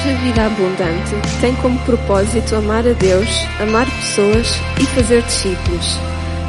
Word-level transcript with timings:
Igreja 0.00 0.18
Vida 0.20 0.46
Abundante 0.46 1.14
tem 1.42 1.54
como 1.56 1.78
propósito 1.84 2.56
amar 2.56 2.86
a 2.86 2.92
Deus, 2.94 3.28
amar 3.60 3.84
pessoas 3.84 4.46
e 4.80 4.86
fazer 4.86 5.22
discípulos. 5.22 5.98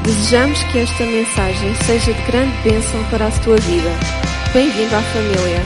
Desejamos 0.05 0.63
que 0.71 0.79
esta 0.79 1.03
mensagem 1.03 1.75
seja 1.85 2.13
de 2.13 2.21
grande 2.23 2.55
bênção 2.63 3.03
para 3.09 3.27
a 3.27 3.31
tua 3.41 3.57
vida. 3.57 3.89
Bem-vindo 4.53 4.95
à 4.95 5.01
família. 5.01 5.61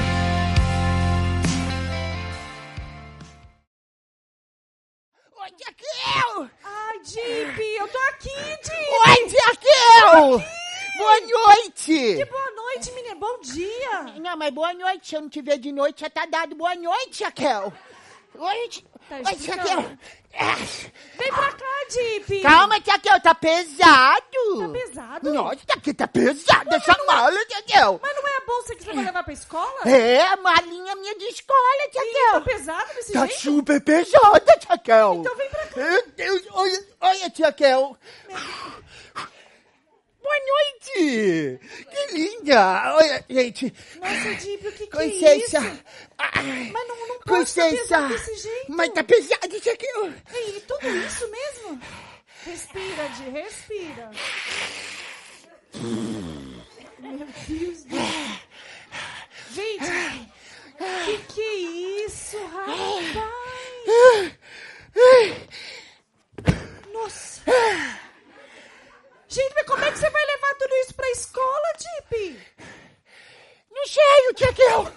Oi, 5.42 5.50
Jaquel! 5.60 6.50
Ai, 6.64 7.00
Jeep, 7.06 7.62
eu 7.80 7.88
tô 7.88 8.00
aqui, 8.10 8.30
Jeep! 8.64 8.80
Oi, 9.06 9.30
Jaquel! 9.30 10.44
Boa 10.98 11.20
noite! 11.22 12.16
Que 12.18 12.26
boa 12.26 12.52
noite, 12.52 12.65
Bom 13.20 13.40
dia. 13.42 14.02
Não, 14.22 14.38
mas 14.38 14.54
boa 14.54 14.74
noite. 14.74 15.08
Se 15.10 15.16
eu 15.16 15.22
não 15.22 15.30
te 15.30 15.42
ver 15.42 15.58
de 15.58 15.72
noite, 15.72 16.02
já 16.02 16.10
tá 16.10 16.26
dado 16.26 16.56
boa 16.56 16.76
noite, 16.76 17.20
Jaquel. 17.20 17.72
Oi, 18.38 18.70
Tá 19.08 19.16
Oi. 19.18 19.38
Jaquel. 19.40 19.82
Vem 21.18 21.32
pra 21.32 21.52
cá, 21.54 21.66
Jeep. 21.90 22.42
Calma, 22.42 22.76
Jaquel, 22.86 23.22
tá 23.22 23.34
pesado. 23.36 24.60
Tá 24.60 24.70
pesado? 24.74 25.34
Nossa, 25.34 25.60
aqui 25.70 25.94
tá 25.94 26.08
pesado 26.08 26.74
essa 26.76 26.98
mala, 27.08 27.38
Jaquel. 27.50 28.00
Mas 28.02 28.16
não 28.16 28.28
é 28.28 28.38
a 28.38 28.46
bolsa 28.46 28.76
que 28.76 28.84
você 28.84 28.94
vai 28.94 29.06
levar 29.06 29.24
pra 29.24 29.32
escola? 29.34 29.82
É, 29.86 30.22
a 30.28 30.36
malinha 30.38 30.96
minha 30.96 31.16
de 31.18 31.26
escola, 31.26 31.60
tá 31.94 32.00
Jaquel. 32.04 32.42
pesado 32.42 32.94
desse 32.96 33.14
Tá 33.14 33.26
jeito? 33.28 33.40
super 33.42 33.82
pesada, 33.82 34.60
Jaquel. 34.68 35.14
Então 35.22 35.36
vem 35.38 35.50
pra 35.50 35.66
cá. 35.68 35.80
Meu 35.82 36.08
Deus, 36.10 36.42
olha, 36.52 36.86
olha, 37.02 37.32
Jaquel. 37.34 37.98
Boa 40.26 40.40
noite! 40.48 41.60
Que 41.92 42.16
linda! 42.18 42.96
Olha, 42.96 43.24
gente. 43.30 43.72
Nossa, 44.02 44.34
Jeep, 44.40 44.68
o 44.68 44.72
que 44.72 44.88
que 44.88 45.26
é 45.26 45.38
isso? 45.38 45.58
Ai, 46.18 46.72
Mas 46.74 46.88
não, 46.88 47.08
não 47.08 47.20
tá 47.20 47.38
licença. 47.38 47.70
pesado 47.78 48.08
desse 48.08 48.36
jeito. 48.38 48.66
Mas 48.72 48.90
tá 48.94 49.04
pesado 49.04 49.56
isso 49.56 49.70
aqui. 49.70 49.86
Ei, 50.34 50.60
tudo 50.68 50.88
isso 50.98 51.30
mesmo? 51.30 51.80
Respira, 52.44 53.08
Di, 53.10 53.30
respira. 53.30 54.12
Meu 57.00 57.28
Deus 57.48 57.84
do 57.84 57.96
céu. 57.96 58.40
Gente, 59.52 59.92
que 61.06 61.18
que 61.34 61.42
é 61.42 61.54
isso, 62.06 62.38
rapaz? 62.48 63.16
Nossa. 66.92 67.42
Gente, 69.28 69.54
mas 69.54 69.66
como 69.68 69.84
é 69.84 69.92
que 69.92 69.98
você 69.98 70.10
vai 70.10 70.26
levar 70.26 70.54
tudo 70.56 70.74
isso 70.76 70.94
pra 70.94 71.10
escola, 71.12 71.74
Jeep? 71.78 72.40
Não 73.70 73.86
sei, 73.86 74.30
o 74.32 74.38
Jaquel. 74.38 74.94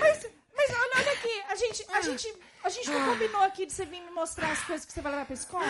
Mas, 0.00 0.26
mas 0.56 0.70
olha, 0.70 0.90
olha 0.96 1.12
aqui, 1.12 1.42
a 1.48 1.54
gente, 1.54 1.86
a 1.92 2.00
gente, 2.00 2.34
a 2.64 2.68
gente 2.68 2.90
não 2.90 3.04
combinou 3.06 3.42
aqui 3.42 3.63
de 3.63 3.63
você 3.74 3.84
vir 3.86 4.00
me 4.02 4.10
mostrar 4.12 4.52
as 4.52 4.60
coisas 4.60 4.86
que 4.86 4.92
você 4.92 5.00
vai 5.00 5.10
levar 5.10 5.24
pra 5.26 5.34
escola? 5.34 5.66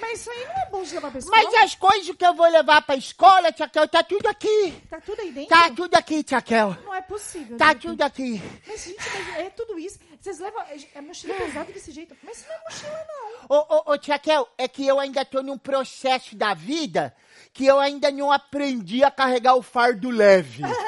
Mas 0.00 0.20
isso 0.20 0.30
aí 0.30 0.44
não 0.46 0.54
é 0.54 0.70
bom 0.70 0.82
de 0.82 0.94
levar 0.94 1.10
pra 1.10 1.18
escola? 1.18 1.42
Mas 1.42 1.54
as 1.62 1.74
coisas 1.74 2.16
que 2.16 2.24
eu 2.24 2.34
vou 2.34 2.48
levar 2.48 2.80
pra 2.82 2.96
escola, 2.96 3.52
Jaquel, 3.54 3.86
tá 3.88 4.02
tudo 4.02 4.26
aqui. 4.26 4.72
Tá 4.88 4.98
tudo 4.98 5.20
aí 5.20 5.30
dentro? 5.30 5.50
Tá 5.50 5.70
tudo 5.70 5.94
aqui, 5.94 6.24
Jaquel. 6.26 6.76
Não 6.82 6.94
é 6.94 7.02
possível. 7.02 7.58
Tá 7.58 7.74
tudo 7.74 8.00
aqui. 8.00 8.40
Mas, 8.66 8.84
gente, 8.84 8.96
mas 8.96 9.38
é 9.38 9.50
tudo 9.50 9.78
isso. 9.78 9.98
Vocês 10.18 10.38
levam. 10.38 10.62
É, 10.62 10.76
é 10.94 11.00
mochila 11.02 11.34
pesada 11.34 11.72
desse 11.72 11.92
jeito. 11.92 12.16
Mas 12.22 12.38
isso 12.38 12.48
não 12.48 12.56
é 12.56 12.60
mochila, 12.64 13.06
não. 13.06 13.56
Ô, 13.56 13.76
ô, 13.76 13.92
ô, 13.92 13.98
Jaquel, 14.02 14.48
é 14.56 14.66
que 14.66 14.86
eu 14.86 14.98
ainda 14.98 15.24
tô 15.24 15.42
num 15.42 15.58
processo 15.58 16.34
da 16.34 16.54
vida 16.54 17.14
que 17.52 17.66
eu 17.66 17.78
ainda 17.78 18.10
não 18.10 18.32
aprendi 18.32 19.04
a 19.04 19.10
carregar 19.10 19.54
o 19.54 19.62
fardo 19.62 20.10
leve. 20.10 20.62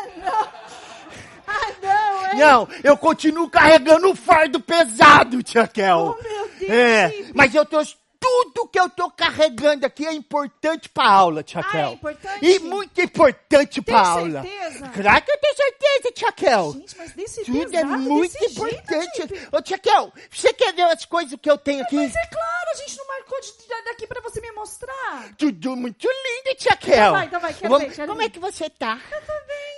Não, 2.41 2.63
é. 2.63 2.67
Não, 2.67 2.69
eu 2.85 2.97
continuo 2.97 3.49
carregando 3.51 4.11
o 4.11 4.17
fardo 4.17 4.61
pesado, 4.61 5.39
Jaquel. 5.47 6.17
Oh, 6.19 6.23
meu 6.23 6.49
Deus, 6.59 6.71
É, 6.71 7.25
mas 7.35 7.55
eu 7.55 7.65
tô. 7.65 7.79
Tudo 8.23 8.69
que 8.69 8.78
eu 8.78 8.91
tô 8.91 9.11
carregando 9.11 9.87
aqui 9.87 10.06
é 10.06 10.12
importante 10.12 10.91
pra 10.91 11.09
aula, 11.09 11.43
Jaquel. 11.45 11.81
Ah, 11.87 11.91
é 11.91 11.95
importante? 11.95 12.47
E 12.47 12.59
muito 12.59 13.00
importante 13.00 13.81
pra 13.81 13.99
aula. 14.06 14.43
certeza? 14.43 14.89
Claro 14.91 15.23
que 15.25 15.31
eu 15.33 15.39
tenho 15.39 15.56
certeza, 15.56 16.15
Jaquel. 16.19 16.73
Gente, 16.75 16.99
mas 16.99 17.12
desse 17.15 17.45
Tudo 17.47 17.75
é 17.75 17.83
muito 17.83 18.33
desse 18.39 18.45
importante. 18.53 19.17
Jeito. 19.17 19.56
Ô, 19.56 19.62
Jaquel, 19.65 20.12
você 20.31 20.53
quer 20.53 20.75
ver 20.75 20.83
as 20.83 21.06
coisas 21.06 21.39
que 21.41 21.50
eu 21.50 21.56
tenho 21.56 21.83
aqui? 21.83 21.97
Mas 21.97 22.15
é 22.15 22.27
claro, 22.27 22.71
a 22.71 22.77
gente 22.77 22.99
não 22.99 23.06
marcou 23.09 23.41
de, 23.41 23.47
de- 23.53 23.84
daqui 23.87 24.06
pra 24.06 24.21
você 24.21 24.39
me 24.43 24.53
mostrar. 24.53 25.31
Tudo 25.39 25.75
muito 25.77 26.06
lindo, 26.06 26.56
Jaquel. 26.61 26.93
Então 26.97 27.12
vai, 27.12 27.25
então 27.27 27.41
vai, 27.41 27.55
quero 27.55 27.71
Vamos- 27.73 27.89
ver, 27.89 27.95
quero 27.95 28.09
Como 28.09 28.19
ver. 28.21 28.27
é 28.27 28.29
que 28.29 28.39
você 28.39 28.69
tá? 28.69 28.99
Eu 29.11 29.21
tô 29.23 29.33
bem, 29.47 29.69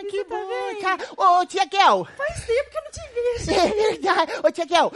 Ah, 0.00 0.10
que 0.10 0.24
tá 0.24 0.36
bom, 0.36 0.80
tá? 0.80 0.98
Ô, 1.16 1.46
Jaquel. 1.48 2.04
Faz 2.16 2.46
tempo 2.46 2.70
que 2.70 2.78
eu 2.78 2.82
não 2.82 2.90
te 2.90 3.00
vejo. 3.14 3.50
É 3.60 3.68
verdade. 3.90 4.32
Ô, 4.44 4.54
Jaquel, 4.54 4.92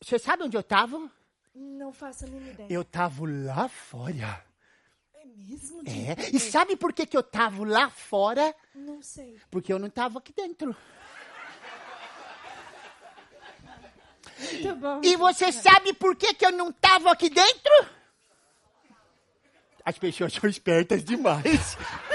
você 0.00 0.18
sabe 0.18 0.44
onde 0.44 0.56
eu 0.56 0.62
tava? 0.62 1.10
Não 1.54 1.92
faço 1.92 2.24
a 2.24 2.28
mínima 2.28 2.50
ideia. 2.50 2.68
Eu 2.70 2.84
tava 2.84 3.22
lá 3.26 3.68
fora. 3.68 4.44
É 5.14 5.24
mesmo, 5.26 5.82
É. 5.86 6.30
E 6.32 6.40
sabe 6.40 6.76
por 6.76 6.92
que, 6.92 7.06
que 7.06 7.16
eu 7.16 7.22
tava 7.22 7.64
lá 7.66 7.90
fora? 7.90 8.54
Não 8.74 9.00
sei. 9.02 9.38
Porque 9.50 9.72
eu 9.72 9.78
não 9.78 9.88
tava 9.90 10.18
aqui 10.18 10.32
dentro. 10.32 10.74
Muito 14.38 14.74
bom. 14.76 15.00
E 15.02 15.16
você 15.16 15.52
sabe 15.52 15.92
por 15.92 16.16
que, 16.16 16.34
que 16.34 16.44
eu 16.44 16.52
não 16.52 16.72
tava 16.72 17.10
aqui 17.12 17.30
dentro? 17.30 17.86
As 19.84 19.98
pessoas 19.98 20.32
são 20.32 20.48
espertas 20.48 21.04
demais. 21.04 21.76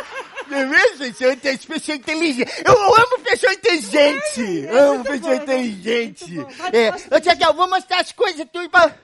Não 0.49 0.73
é 0.73 0.87
pessoas 1.67 1.97
inteligentes. 1.97 2.61
Eu 2.65 2.95
amo 2.95 3.19
pessoa 3.23 3.53
inteligente. 3.53 4.67
É, 4.67 4.79
amo 4.79 4.93
muito 4.95 5.11
pessoa 5.11 5.35
bom, 5.35 5.43
inteligente. 5.43 6.31
muito 6.31 6.47
bom. 6.47 6.53
Vai, 6.55 6.71
É. 6.73 6.91
Ô, 7.17 7.21
vou 7.53 7.69
mostrar 7.69 7.99
as 8.01 8.11
coisas 8.11 8.45
tudo 8.51 8.69
pra... 8.69 8.95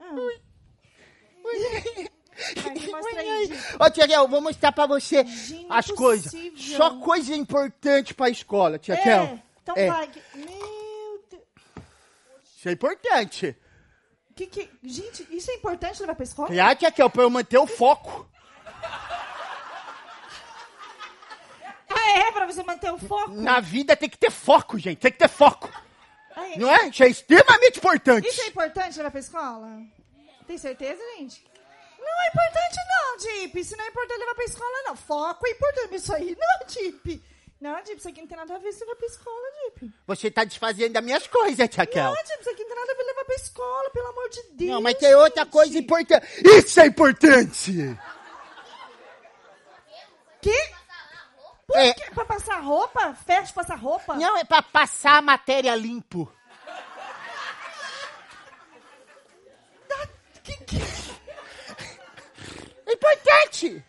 Jeep. 0.00 0.40
Ô, 4.22 4.28
vou 4.28 4.40
mostrar 4.40 4.72
pra 4.72 4.86
você 4.86 5.24
Gente, 5.24 5.66
as 5.68 5.90
é 5.90 5.94
coisas. 5.94 6.32
Só 6.56 6.98
coisa 6.98 7.34
importante 7.34 8.14
pra 8.14 8.30
escola, 8.30 8.78
Tiago. 8.78 9.02
É, 9.02 9.38
então 9.62 9.74
É. 9.76 9.86
vai. 9.88 10.10
Meu 10.34 11.24
Deus. 11.30 11.42
Isso 12.56 12.68
é 12.68 12.72
importante. 12.72 13.56
Que, 14.34 14.46
que... 14.46 14.70
Gente, 14.82 15.26
isso 15.30 15.50
é 15.50 15.54
importante 15.54 16.00
levar 16.00 16.14
pra 16.14 16.24
escola? 16.24 16.48
Claro, 16.48 16.78
Tiago, 16.78 17.10
pra 17.10 17.22
eu 17.22 17.30
manter 17.30 17.58
o 17.58 17.66
foco. 17.66 18.26
É? 22.10 22.32
Pra 22.32 22.46
você 22.46 22.62
manter 22.62 22.92
o 22.92 22.98
foco? 22.98 23.30
Na 23.30 23.60
vida 23.60 23.96
tem 23.96 24.08
que 24.08 24.18
ter 24.18 24.30
foco, 24.30 24.78
gente. 24.78 24.98
Tem 24.98 25.12
que 25.12 25.18
ter 25.18 25.28
foco. 25.28 25.70
Não 26.56 26.70
é? 26.70 26.88
Isso 26.88 27.02
é 27.02 27.08
extremamente 27.08 27.78
importante. 27.78 28.28
Isso 28.28 28.40
é 28.42 28.46
importante 28.46 28.96
levar 28.96 29.10
pra 29.10 29.20
escola? 29.20 29.82
Tem 30.46 30.58
certeza, 30.58 31.00
gente? 31.16 31.44
Não 31.98 32.22
é 32.22 32.28
importante 32.28 32.76
não, 32.88 33.18
Jeep. 33.20 33.60
Isso 33.60 33.76
não 33.76 33.84
é 33.84 33.88
importante 33.88 34.18
levar 34.18 34.34
pra 34.34 34.44
escola, 34.44 34.82
não. 34.84 34.96
Foco 34.96 35.46
é 35.46 35.50
importante. 35.50 35.94
Isso 35.94 36.14
aí 36.14 36.36
não, 36.38 36.68
Jeep. 36.68 37.22
Não, 37.60 37.76
Jeep, 37.84 37.98
isso 37.98 38.08
aqui 38.08 38.20
não 38.22 38.26
tem 38.26 38.38
nada 38.38 38.54
a 38.56 38.58
ver 38.58 38.72
se 38.72 38.80
levar 38.80 38.96
pra 38.96 39.06
escola, 39.06 39.46
Jeep. 39.62 39.92
Você 40.06 40.30
tá 40.30 40.44
desfazendo 40.44 40.94
das 40.94 41.04
minhas 41.04 41.26
coisas, 41.26 41.68
Tiago. 41.68 41.90
Não, 41.94 42.14
Jeep, 42.16 42.40
isso 42.40 42.50
aqui 42.50 42.62
não 42.62 42.68
tem 42.68 42.78
nada 42.78 42.92
a 42.92 42.96
ver 42.96 43.02
levar 43.02 43.24
pra 43.26 43.34
escola, 43.34 43.90
pelo 43.90 44.06
amor 44.08 44.28
de 44.30 44.42
Deus. 44.52 44.70
Não, 44.70 44.80
mas 44.80 44.94
tem 44.94 45.14
outra 45.14 45.42
gente. 45.44 45.52
coisa 45.52 45.78
importante. 45.78 46.26
Isso 46.42 46.80
é 46.80 46.86
importante. 46.86 47.98
Que? 50.40 50.79
Por 51.70 51.78
É. 51.78 51.94
quê? 51.94 52.10
Pra 52.12 52.24
passar 52.24 52.58
roupa? 52.60 53.16
De 53.46 53.52
passar 53.52 53.76
roupa? 53.76 54.16
Não 54.16 54.36
é 54.36 54.42
pra 54.44 54.60
passar 54.60 55.18
a 55.18 55.22
matéria 55.22 55.72
limpo. 55.76 56.30
Que, 60.42 60.56
que... 60.64 60.76
É 62.86 62.92
importante. 62.92 63.84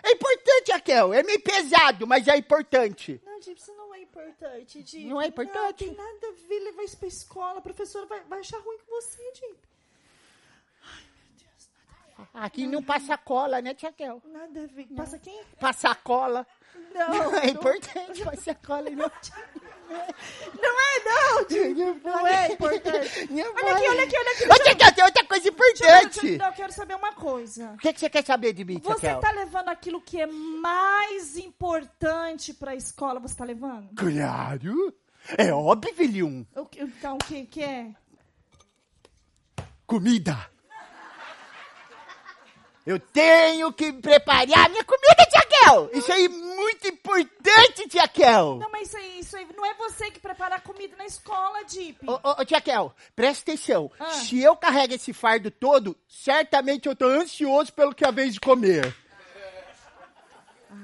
É 0.00 0.12
importante, 0.12 0.70
Raquel. 0.70 1.12
É 1.12 1.24
meio 1.24 1.40
pesado, 1.42 2.06
mas 2.06 2.28
é 2.28 2.36
importante. 2.36 3.20
Não, 3.26 3.42
Jeep, 3.42 3.58
isso 3.60 3.74
não 3.74 3.92
é 3.92 4.00
importante, 4.00 4.82
Jeep. 4.86 5.06
Não 5.08 5.20
é 5.20 5.26
importante? 5.26 5.86
Não 5.86 5.94
tem 5.94 6.04
nada 6.04 6.28
a 6.28 6.48
ver 6.48 6.60
levar 6.60 6.84
isso 6.84 6.96
pra 6.98 7.08
escola. 7.08 7.58
A 7.58 7.62
professora 7.62 8.06
vai, 8.06 8.20
vai 8.24 8.38
achar 8.38 8.58
ruim 8.60 8.78
com 8.78 8.94
você, 8.94 9.20
Jeep. 9.34 9.58
Aqui 12.34 12.66
não 12.66 12.82
passa 12.82 13.18
cola, 13.18 13.60
né, 13.60 13.74
Raquel? 13.80 14.22
Nada 14.26 14.62
a 14.62 14.66
ver. 14.68 14.86
Passa 14.96 15.18
quem? 15.18 15.42
Passar 15.58 15.96
cola. 15.96 16.46
Não. 16.94 17.08
Não, 17.08 17.36
é 17.38 17.46
não- 17.46 17.50
importante 17.50 18.24
passar 18.24 18.54
cola. 18.56 18.90
Não. 18.90 19.10
Não 19.88 20.80
é, 20.80 21.04
não, 21.04 21.48
Jeep. 21.48 22.00
Não 22.04 22.26
é 22.26 22.52
importante. 22.52 23.28
Não 23.32 23.54
Olha 23.54 23.72
aqui, 23.74 23.88
olha 23.88 24.02
aqui, 24.04 24.16
olha 24.18 24.32
aqui. 24.32 24.68
Raquel, 24.68 24.92
tem 24.94 25.04
outra 25.04 25.24
coisa 25.24 25.50
Deixa 25.50 25.84
eu- 25.84 25.88
importante. 25.96 26.20
deixa 26.28 26.44
eu- 26.46 26.52
quero 26.52 26.72
saber 26.72 26.94
uma 26.96 27.12
coisa. 27.14 27.70
O 27.72 27.78
que, 27.78 27.92
que 27.94 28.00
você 28.00 28.10
quer 28.10 28.24
saber 28.24 28.52
de 28.52 28.64
mim, 28.64 28.80
Você 28.82 29.06
Raquel? 29.06 29.20
tá 29.20 29.30
levando 29.30 29.68
aquilo 29.70 30.00
que 30.02 30.20
é 30.20 30.26
mais 30.26 31.36
importante 31.38 32.52
pra 32.52 32.74
escola, 32.74 33.18
você 33.20 33.34
tá 33.36 33.44
levando? 33.44 33.88
Claro. 33.96 34.92
É 35.38 35.52
óbvio. 35.54 36.46
O 36.56 36.66
que- 36.66 36.80
Então, 36.82 37.14
o 37.14 37.18
que, 37.18 37.46
que 37.46 37.62
é? 37.62 37.94
Comida. 39.86 40.36
Eu 42.86 42.98
tenho 42.98 43.70
que 43.72 43.92
preparar 43.92 44.70
minha 44.70 44.82
comida, 44.84 45.26
Isso 45.92 46.12
aí 46.12 46.24
é 46.24 46.28
muito 46.28 46.88
importante, 46.88 47.88
Tia 47.88 48.08
Kel. 48.08 48.56
Não, 48.56 48.70
mas 48.70 48.88
isso 48.88 48.96
aí, 48.96 49.20
isso 49.20 49.36
aí. 49.36 49.46
Não 49.56 49.64
é 49.66 49.74
você 49.74 50.10
que 50.10 50.20
prepara 50.20 50.56
a 50.56 50.60
comida 50.60 50.96
na 50.96 51.06
escola, 51.06 51.64
Deep. 51.64 51.98
Ô, 52.06 52.12
ô, 52.12 52.84
ô, 52.84 52.92
presta 53.14 53.50
atenção. 53.50 53.90
Ah. 53.98 54.10
Se 54.10 54.40
eu 54.40 54.56
carrego 54.56 54.94
esse 54.94 55.12
fardo 55.12 55.50
todo, 55.50 55.96
certamente 56.08 56.88
eu 56.88 56.96
tô 56.96 57.06
ansioso 57.06 57.72
pelo 57.72 57.94
que 57.94 58.04
é 58.04 58.08
a 58.08 58.12
vez 58.12 58.34
de 58.34 58.40
comer. 58.40 58.94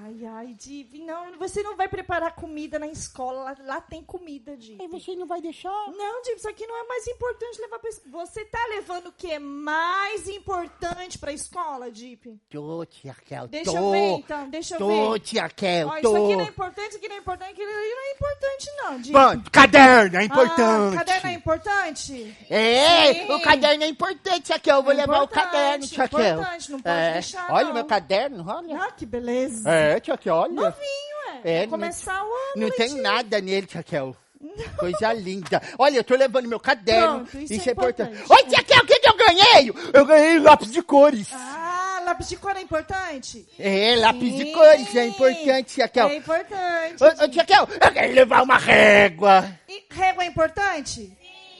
Ai, 0.02 0.26
ai, 0.26 0.54
Deep. 0.54 0.98
Não, 1.04 1.38
você 1.38 1.62
não 1.62 1.76
vai 1.76 1.88
preparar 1.88 2.34
comida 2.34 2.78
na 2.78 2.86
escola. 2.86 3.42
Lá, 3.44 3.56
lá 3.64 3.80
tem 3.80 4.02
comida, 4.02 4.56
Deep. 4.56 4.82
E 4.82 4.88
você 4.88 5.14
não 5.14 5.26
vai 5.26 5.40
deixar? 5.40 5.70
Não, 5.88 6.22
Deep, 6.22 6.36
isso 6.38 6.48
aqui 6.48 6.66
não 6.66 6.76
é 6.76 6.86
mais 6.86 7.06
importante 7.06 7.60
levar 7.60 7.78
pra 7.78 7.90
escola. 7.90 8.26
Você 8.26 8.44
tá 8.46 8.58
levando 8.70 9.06
o 9.08 9.12
que 9.12 9.30
é 9.30 9.38
mais 9.38 10.28
importante 10.28 11.18
pra 11.18 11.32
escola, 11.32 11.90
Deep? 11.90 12.38
Tô, 12.50 12.84
tia 12.86 13.14
Kel, 13.24 13.46
Deixa 13.48 13.70
tô. 13.70 13.76
eu 13.76 13.90
ver, 13.90 14.10
então. 14.18 14.48
Deixa 14.50 14.74
eu 14.74 14.78
tô, 14.78 15.12
ver. 15.12 15.20
tia 15.20 15.48
Kel, 15.48 15.88
Ó, 15.88 15.90
tô. 15.92 15.98
isso 15.98 16.16
aqui 16.24 16.36
não 16.36 16.44
é 16.44 16.48
importante, 16.48 16.88
isso 16.88 16.98
aqui 16.98 17.08
não 17.08 17.16
é 17.16 17.18
importante, 17.18 17.50
aquilo 17.52 17.70
ali 17.70 17.90
não 17.90 18.02
é 18.02 18.12
importante, 18.12 18.70
não, 18.76 19.00
Deep. 19.00 19.12
Bom, 19.12 19.50
caderno 19.52 20.18
é 20.18 20.24
importante. 20.24 20.94
Ah, 20.96 20.98
caderno 21.04 21.30
é 21.30 21.32
importante? 21.34 22.36
É, 22.50 23.14
Sim. 23.14 23.32
o 23.32 23.42
caderno 23.42 23.84
é 23.84 23.88
importante, 23.88 24.40
tia 24.42 24.58
Kel. 24.58 24.76
Eu 24.76 24.82
vou 24.82 24.92
É 24.92 24.96
levar 24.96 25.22
o 25.22 25.28
caderno, 25.28 25.86
tia 25.86 26.08
Kel. 26.08 26.20
importante, 26.20 26.72
não 26.72 26.80
pode 26.80 26.96
É, 26.96 27.12
deixar, 27.12 27.52
Olha 27.52 27.64
não. 27.64 27.70
o 27.70 27.74
meu 27.74 27.84
caderno, 27.84 28.44
olha. 28.48 28.82
Ah, 28.82 28.90
que 28.92 29.06
beleza. 29.06 29.68
É, 29.70 29.83
tia 30.00 30.16
Kel, 30.16 30.34
olha. 30.34 30.52
Novinho, 30.52 31.40
é. 31.44 31.62
É, 31.62 31.66
começar 31.66 32.22
o 32.22 32.26
ano. 32.26 32.52
Não 32.56 32.70
tem 32.70 32.78
Leitinho. 32.88 33.02
nada 33.02 33.40
nele, 33.40 33.66
tia 33.66 33.82
Kel. 33.82 34.16
Coisa 34.78 35.12
linda. 35.12 35.60
Olha, 35.78 35.98
eu 35.98 36.04
tô 36.04 36.14
levando 36.14 36.46
meu 36.48 36.60
caderno. 36.60 37.20
Pronto, 37.26 37.38
isso 37.38 37.54
isso 37.54 37.68
é 37.68 37.70
é 37.70 37.72
importante. 37.72 38.12
importante. 38.12 38.44
Oi, 38.44 38.48
tia 38.50 38.62
Kel, 38.62 38.82
o 38.82 38.86
que, 38.86 39.00
que 39.00 39.08
eu 39.08 39.16
ganhei? 39.16 39.72
Eu 39.92 40.04
ganhei 40.04 40.38
lápis 40.38 40.70
de 40.70 40.82
cores. 40.82 41.28
Ah, 41.32 42.02
lápis 42.04 42.28
de 42.28 42.36
cor 42.36 42.54
é 42.56 42.60
importante? 42.60 43.48
É, 43.58 43.96
lápis 43.96 44.32
de 44.36 44.44
Sim. 44.44 44.52
cores 44.52 44.94
é 44.96 45.06
importante, 45.06 45.74
tia 45.74 45.88
Kel. 45.88 46.08
É 46.08 46.16
importante. 46.16 47.02
Ô, 47.02 47.24
ô, 47.24 47.28
tia 47.28 47.44
Kel, 47.44 47.66
eu 47.70 47.92
quero 47.92 48.12
levar 48.14 48.42
uma 48.42 48.58
régua. 48.58 49.48
E 49.68 49.82
régua 49.90 50.24
é 50.24 50.26
importante? 50.26 51.10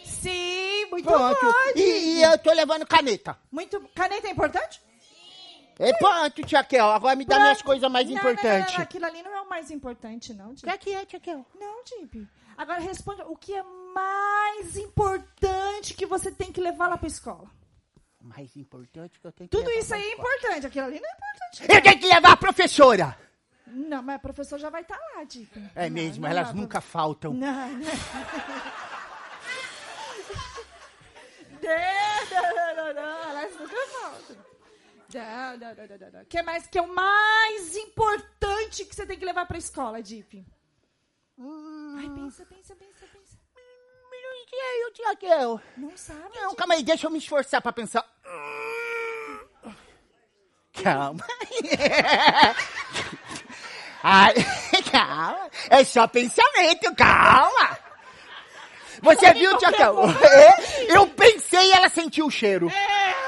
Sim, 0.05 0.87
muito 0.91 1.06
Pronto. 1.06 1.55
E, 1.75 1.81
e 2.19 2.23
eu 2.23 2.38
tô 2.38 2.53
levando 2.53 2.87
caneta. 2.87 3.37
Muito... 3.50 3.81
Caneta 3.94 4.26
é 4.26 4.31
importante? 4.31 4.81
É 5.79 5.93
pronto, 5.99 6.43
tia 6.44 6.62
Kel. 6.62 6.87
Agora 6.91 7.17
me 7.17 7.25
dá 7.25 7.38
minhas 7.38 7.59
Pronto. 7.59 7.67
coisas 7.67 7.91
mais 7.91 8.06
Não, 8.09 8.15
não, 8.15 8.23
não, 8.23 8.31
importantes. 8.31 8.75
não, 8.75 8.82
Aquilo 8.82 9.06
ali 9.06 9.23
não 9.23 9.35
é 9.35 9.41
o 9.41 9.49
mais 9.49 9.71
importante, 9.71 10.32
não, 10.32 10.50
O 10.50 10.55
Dip. 10.55 10.62
que 10.65 10.71
é 10.71 10.79
que 10.79 10.91
é, 10.94 11.05
tia 11.05 11.21
Kel? 11.21 11.44
Não, 11.59 11.82
Dip. 11.85 12.29
Agora 12.56 12.81
responde 12.81 13.23
o 13.23 13.37
que 13.37 13.53
é 13.55 13.62
mais 13.94 14.76
importante 14.76 15.94
que 15.94 16.06
você 16.06 16.31
tem 16.31 16.53
que 16.53 16.61
levar 16.61 16.88
lá 16.88 16.97
pra 16.97 17.09
escola. 17.09 17.49
O 18.21 18.26
mais 18.29 18.56
importante 18.56 19.19
que 19.21 19.26
eu 19.26 19.32
tenho 19.32 19.50
que 19.50 19.56
Tudo 19.56 19.69
isso 19.71 19.93
aí 19.94 20.03
é 20.03 20.12
importante. 20.15 20.67
Aquilo 20.67 20.87
ali 20.87 21.00
não 21.00 21.09
é 21.09 21.12
importante. 21.12 21.73
Eu 21.76 21.82
tenho 21.82 21.99
que 21.99 22.06
levar 22.15 22.32
a 22.32 22.37
professora. 22.37 23.19
Não, 23.67 24.03
mas 24.03 24.17
a 24.17 24.19
professora 24.21 24.62
já 24.62 24.71
vai 24.71 24.82
estar 24.82 24.97
lá, 24.97 25.25
Dip. 25.25 25.50
É 25.75 25.88
Não, 25.88 25.94
mesmo, 25.94 26.26
elas 26.26 26.49
pra- 26.49 26.56
nunca 26.61 26.81
faltam. 26.81 27.35
Não, 27.35 27.69
não. 27.69 27.79
Não, 31.62 32.75
não, 32.76 32.76
não, 32.76 32.94
não, 32.94 33.31
elas 33.31 33.53
nunca 33.59 33.76
faltam. 33.88 34.37
O 36.22 36.26
que 36.26 36.38
é 36.38 36.43
mais 36.43 36.66
que 36.66 36.78
é 36.78 36.82
o 36.82 36.93
mais 36.93 37.76
importante 37.76 38.84
que 38.84 38.94
você 38.94 39.06
tem 39.06 39.19
que 39.19 39.25
levar 39.25 39.46
pra 39.46 39.56
escola, 39.58 40.02
Dip? 40.02 40.44
Ai, 41.38 42.08
pensa, 42.14 42.44
pensa, 42.46 42.75
pensa, 42.75 43.06
pensa. 43.12 43.38
Não 44.11 44.49
sei, 44.49 44.93
tia 44.93 45.16
Kel. 45.16 45.61
Não 45.76 45.96
sabe? 45.96 46.31
Não, 46.34 46.49
Dip? 46.49 46.56
calma 46.56 46.75
aí, 46.75 46.82
deixa 46.82 47.06
eu 47.06 47.11
me 47.11 47.19
esforçar 47.19 47.61
pra 47.62 47.72
pensar. 47.72 48.05
Calma. 50.82 51.25
Ai, 54.02 54.34
calma. 54.90 55.49
É 55.70 55.84
só 55.84 56.06
pensamento, 56.08 56.93
calma. 56.96 57.78
Você 59.02 59.32
viu, 59.34 59.56
tia 59.58 59.72
Kel? 59.72 59.96
É, 60.11 60.96
Eu 60.96 61.06
pensei 61.08 61.69
e 61.69 61.72
ela 61.72 61.88
sentiu 61.88 62.26
o 62.26 62.31
cheiro. 62.31 62.69
É 62.70 63.24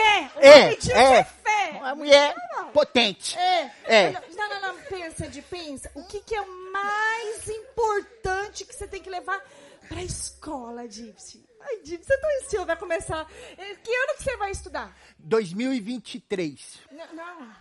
fé. 0.00 0.30
O 0.36 0.40
É, 0.40 0.60
nome 0.70 0.78
é. 0.92 1.18
é 1.18 1.24
fé. 1.24 1.70
Uma 1.78 1.94
mulher 1.94 2.34
potente. 2.72 3.38
É. 3.38 3.70
É. 3.84 4.10
Não, 4.10 4.48
não, 4.48 4.60
não, 4.60 4.80
pensa, 4.84 5.28
de 5.28 5.42
pensa. 5.42 5.90
O 5.94 6.04
que, 6.04 6.20
que 6.20 6.34
é 6.34 6.40
o 6.40 6.72
mais 6.72 7.48
importante 7.48 8.64
que 8.64 8.74
você 8.74 8.86
tem 8.86 9.02
que 9.02 9.10
levar 9.10 9.40
pra 9.88 10.02
escola, 10.02 10.86
Dipsy? 10.88 11.44
Ai, 11.60 11.76
Dipsy, 11.82 12.04
você 12.06 12.18
tá 12.18 12.28
ansioso, 12.42 12.66
vai 12.66 12.76
começar. 12.76 13.26
Eh, 13.58 13.74
Que 13.76 13.94
ano 13.94 14.16
que 14.16 14.22
você 14.24 14.36
vai 14.36 14.50
estudar? 14.50 14.96
2023. 15.18 16.78
Não, 16.92 17.12
não, 17.14 17.54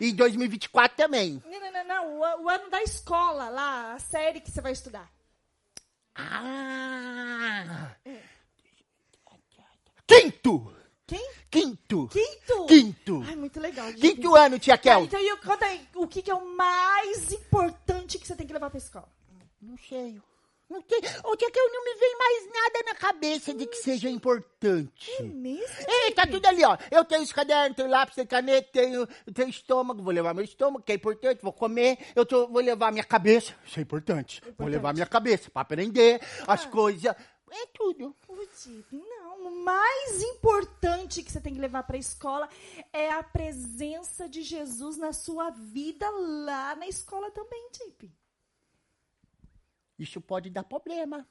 E 0.00 0.12
2024 0.12 0.96
também. 0.96 1.42
não, 1.46 1.60
não, 1.60 1.70
não, 1.72 1.84
não. 1.84 2.18
O, 2.40 2.44
o 2.44 2.48
ano 2.48 2.68
da 2.70 2.82
escola 2.82 3.48
lá, 3.48 3.94
a 3.94 3.98
série 3.98 4.40
que 4.40 4.50
você 4.50 4.60
vai 4.60 4.72
estudar. 4.72 5.08
Ah! 6.16 7.90
Quinto! 10.06 10.74
Quem? 11.06 11.32
Quinto! 11.50 12.08
Quinto? 12.08 12.66
Quinto! 12.66 13.22
Ai, 13.26 13.36
muito 13.36 13.60
legal. 13.60 13.86
Dipsy. 13.92 14.00
Quinto 14.00 14.34
ano, 14.34 14.58
tia 14.58 14.78
Kel. 14.78 15.04
então, 15.04 15.20
eu, 15.20 15.36
conta 15.36 15.66
aí, 15.66 15.86
o 15.94 16.06
que, 16.06 16.22
que 16.22 16.30
é 16.30 16.34
o 16.34 16.56
mais 16.56 17.30
importante 17.30 18.18
que 18.18 18.26
você 18.26 18.34
tem 18.34 18.46
que 18.46 18.52
levar 18.52 18.70
pra 18.70 18.78
escola? 18.78 19.08
Não 19.60 19.76
sei. 19.76 20.20
Não 20.68 20.80
tem. 20.80 20.98
Ô, 21.22 21.36
tia 21.36 21.50
Kel, 21.50 21.72
não 21.72 21.84
me 21.84 21.94
vem 22.00 22.16
mais 22.18 22.46
nada 22.46 22.82
na 22.86 22.94
cabeça 22.94 23.52
de 23.52 23.66
que 23.66 23.76
seja 23.76 24.08
importante. 24.08 25.10
É 25.18 25.22
mesmo? 25.22 25.86
Ei, 25.86 26.12
tá 26.12 26.26
tudo 26.26 26.46
ali, 26.46 26.64
ó. 26.64 26.76
Eu 26.90 27.04
tenho 27.04 27.22
os 27.22 27.32
cadernos, 27.32 27.76
tenho 27.76 27.90
lápis, 27.90 28.14
tenho 28.14 28.26
caneta, 28.26 28.70
tenho, 28.72 29.06
tenho 29.34 29.50
estômago, 29.50 30.02
vou 30.02 30.12
levar 30.12 30.32
meu 30.32 30.42
estômago, 30.42 30.82
que 30.82 30.92
é 30.92 30.94
importante, 30.94 31.42
vou 31.42 31.52
comer. 31.52 31.98
Eu 32.16 32.24
tô, 32.24 32.48
vou 32.48 32.62
levar 32.62 32.90
minha 32.90 33.04
cabeça, 33.04 33.54
isso 33.66 33.78
é 33.78 33.82
importante. 33.82 34.42
Vou 34.56 34.68
levar 34.68 34.94
minha 34.94 35.06
cabeça 35.06 35.50
pra 35.50 35.60
aprender 35.60 36.18
as 36.46 36.64
coisas. 36.64 37.14
É 37.50 37.66
tudo. 37.72 38.16
Putz, 38.26 38.68
não, 38.90 39.13
o 39.46 39.64
mais 39.64 40.22
importante 40.22 41.22
que 41.22 41.30
você 41.30 41.40
tem 41.40 41.54
que 41.54 41.60
levar 41.60 41.82
para 41.84 41.96
a 41.96 41.98
escola 42.00 42.48
é 42.92 43.10
a 43.10 43.22
presença 43.22 44.28
de 44.28 44.42
Jesus 44.42 44.96
na 44.96 45.12
sua 45.12 45.50
vida 45.50 46.08
lá 46.10 46.74
na 46.76 46.86
escola 46.86 47.30
também, 47.30 47.70
Tip. 47.72 48.12
Isso 49.98 50.20
pode 50.20 50.50
dar 50.50 50.64
problema. 50.64 51.26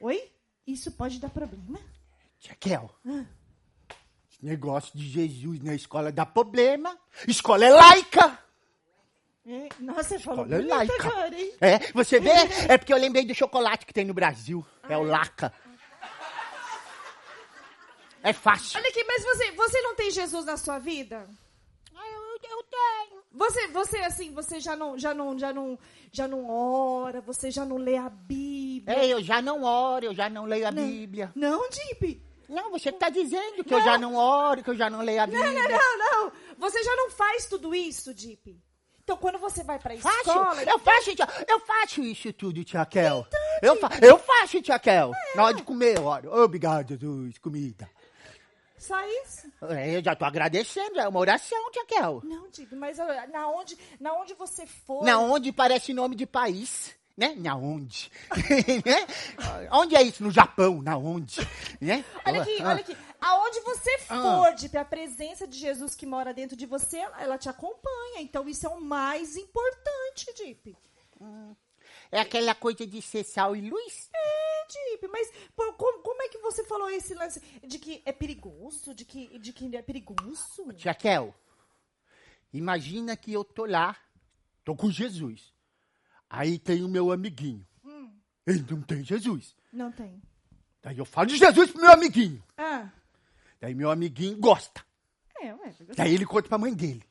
Oi? 0.00 0.32
Isso 0.66 0.90
pode 0.92 1.20
dar 1.20 1.30
problema? 1.30 1.78
Tia 2.38 2.54
Kel, 2.56 2.90
Ah. 3.06 3.24
esse 4.28 4.44
negócio 4.44 4.96
de 4.98 5.08
Jesus 5.08 5.60
na 5.62 5.74
escola 5.74 6.10
dá 6.10 6.26
problema. 6.26 6.98
Escola 7.28 7.64
é 7.64 7.70
laica. 7.70 8.38
É, 9.44 9.68
Nossa, 9.80 10.04
você 10.04 10.18
falou 10.20 10.44
é 10.44 10.48
bonito 10.48 10.68
laica. 10.70 11.08
agora, 11.08 11.40
hein? 11.40 11.52
É, 11.60 11.78
você 11.92 12.20
vê? 12.20 12.30
É 12.68 12.78
porque 12.78 12.92
eu 12.92 12.96
lembrei 12.98 13.24
do 13.24 13.34
chocolate 13.34 13.84
que 13.84 13.92
tem 13.92 14.04
no 14.04 14.14
Brasil. 14.14 14.64
É 14.88 14.96
o 14.96 15.02
Laca. 15.02 15.52
É 18.22 18.32
fácil. 18.32 18.78
Olha 18.78 18.88
aqui, 18.88 19.02
mas 19.04 19.22
você, 19.24 19.50
você 19.52 19.80
não 19.82 19.96
tem 19.96 20.10
Jesus 20.10 20.44
na 20.44 20.56
sua 20.56 20.78
vida? 20.78 21.28
Ah, 21.94 22.06
Eu, 22.08 22.50
eu 22.50 22.62
tenho. 22.62 23.22
Você, 23.32 23.66
você 23.68 23.96
assim, 23.98 24.32
você 24.32 24.60
já 24.60 24.76
não, 24.76 24.96
já 24.96 25.12
não, 25.12 25.36
já 25.36 25.52
não, 25.52 25.76
já 26.12 26.28
não 26.28 26.48
ora, 26.48 27.20
você 27.20 27.50
já 27.50 27.64
não 27.64 27.78
lê 27.78 27.96
a 27.96 28.08
Bíblia? 28.08 28.96
É, 28.96 29.06
eu 29.08 29.20
já 29.22 29.42
não 29.42 29.64
oro, 29.64 30.04
eu 30.06 30.14
já 30.14 30.28
não 30.30 30.44
leio 30.44 30.68
a 30.68 30.70
Não. 30.70 30.86
Bíblia. 30.86 31.32
Não, 31.34 31.68
Tip. 31.68 32.22
Não, 32.48 32.70
você 32.70 32.90
está 32.90 33.08
dizendo 33.08 33.64
que 33.64 33.74
eu 33.74 33.82
já 33.82 33.96
não 33.98 34.14
oro, 34.14 34.62
que 34.62 34.70
eu 34.70 34.76
já 34.76 34.88
não 34.90 35.00
leio 35.00 35.22
a 35.22 35.26
Bíblia. 35.26 35.46
Não, 35.50 35.62
não, 35.62 35.70
não, 35.70 36.24
não. 36.26 36.32
Você 36.58 36.82
já 36.84 36.94
não 36.94 37.10
faz 37.10 37.46
tudo 37.46 37.74
isso, 37.74 38.12
Dip. 38.14 38.56
Então, 39.04 39.16
quando 39.16 39.38
você 39.38 39.64
vai 39.64 39.78
pra 39.78 39.96
Faço, 39.98 40.18
escola... 40.18 40.62
eu 40.62 40.78
faço, 40.78 41.14
tia, 41.14 41.28
eu 41.48 41.60
faço 41.60 42.02
isso 42.02 42.32
tudo, 42.32 42.62
tia 42.64 42.86
Kel. 42.86 43.26
eu, 43.60 43.76
fa 43.76 43.88
eu 44.00 44.18
faço, 44.18 44.62
tia 44.62 44.78
Kel. 44.78 45.12
Na 45.34 45.44
hora 45.44 45.54
de 45.54 45.62
comer, 45.62 45.98
oro. 45.98 46.32
Obrigado, 46.32 46.90
Jesus, 46.96 47.36
comida. 47.38 47.90
Só 48.78 48.96
isso? 49.24 49.48
É, 49.70 49.96
eu 49.96 50.02
já 50.04 50.14
tô 50.14 50.24
agradecendo, 50.24 50.98
é 51.00 51.06
uma 51.08 51.20
oração, 51.20 51.70
tia 51.70 51.84
Kel. 51.86 52.20
Não, 52.24 52.48
Dip, 52.50 52.74
mas 52.74 52.98
na 53.32 53.48
onde, 53.48 53.76
na 54.00 54.12
onde 54.14 54.34
você 54.34 54.66
for... 54.66 55.04
Na 55.04 55.18
onde 55.18 55.52
parece 55.52 55.92
nome 55.92 56.14
de 56.16 56.26
país, 56.26 56.94
né? 57.16 57.34
Na 57.36 57.56
onde? 57.56 58.10
né? 58.84 59.06
Onde 59.70 59.96
é 59.96 60.02
isso? 60.02 60.22
No 60.22 60.30
Japão, 60.30 60.80
na 60.80 60.96
onde? 60.96 61.40
Né? 61.80 62.04
Olha 62.24 62.42
aqui, 62.42 62.56
Ah, 62.60 62.68
olha 62.68 62.80
aqui. 62.80 62.96
Aonde 63.22 63.60
você 63.60 63.90
Ah. 64.08 64.20
for, 64.22 64.54
Dip, 64.54 64.76
a 64.76 64.84
presença 64.84 65.46
de 65.46 65.56
Jesus 65.56 65.94
que 65.94 66.04
mora 66.04 66.34
dentro 66.34 66.56
de 66.56 66.66
você, 66.66 66.98
ela, 66.98 67.38
te 67.38 67.48
acompanha. 67.48 68.20
Então, 68.20 68.48
isso 68.48 68.66
é 68.66 68.68
o 68.68 68.80
mais 68.80 69.36
importante, 69.36 70.26
Dip. 70.36 70.76
É 72.10 72.20
aquela 72.20 72.54
coisa 72.54 72.84
de 72.86 73.00
ser 73.00 73.22
sal 73.24 73.54
e 73.54 73.60
luz? 73.70 74.10
É, 74.12 74.66
Dip, 74.66 75.06
mas 75.08 75.30
pô, 75.54 75.72
como, 75.74 76.00
como 76.02 76.20
é 76.22 76.28
que 76.28 76.38
você 76.38 76.64
falou 76.64 76.90
esse 76.90 77.14
lance 77.14 77.40
de 77.64 77.78
que 77.78 78.02
é 78.04 78.12
perigoso? 78.12 78.92
De 78.94 79.04
que, 79.04 79.38
de 79.38 79.52
que 79.52 79.76
é 79.76 79.82
perigoso? 79.82 80.66
Kel, 80.98 81.32
imagina 82.52 83.16
que 83.16 83.32
eu 83.32 83.44
tô 83.44 83.64
lá, 83.66 83.96
tô 84.64 84.74
com 84.74 84.90
Jesus. 84.90 85.54
Aí 86.28 86.58
tem 86.58 86.82
o 86.82 86.88
meu 86.88 87.12
amiguinho. 87.12 87.64
Ele 88.44 88.64
não 88.68 88.82
tem 88.82 89.04
Jesus. 89.04 89.54
Não 89.72 89.92
tem. 89.92 90.20
Daí 90.82 90.98
eu 90.98 91.04
falo 91.04 91.28
de 91.28 91.36
Jesus 91.36 91.70
pro 91.70 91.80
meu 91.80 91.92
amiguinho. 91.92 92.42
Ah, 92.58 92.90
Daí 93.62 93.76
meu 93.76 93.92
amiguinho 93.92 94.36
gosta. 94.38 94.84
É, 95.40 95.54
ué. 95.54 95.66
gostei. 95.66 95.94
Daí 95.94 96.14
ele 96.14 96.26
conta 96.26 96.48
pra 96.48 96.58
mãe 96.58 96.74
dele. 96.74 97.04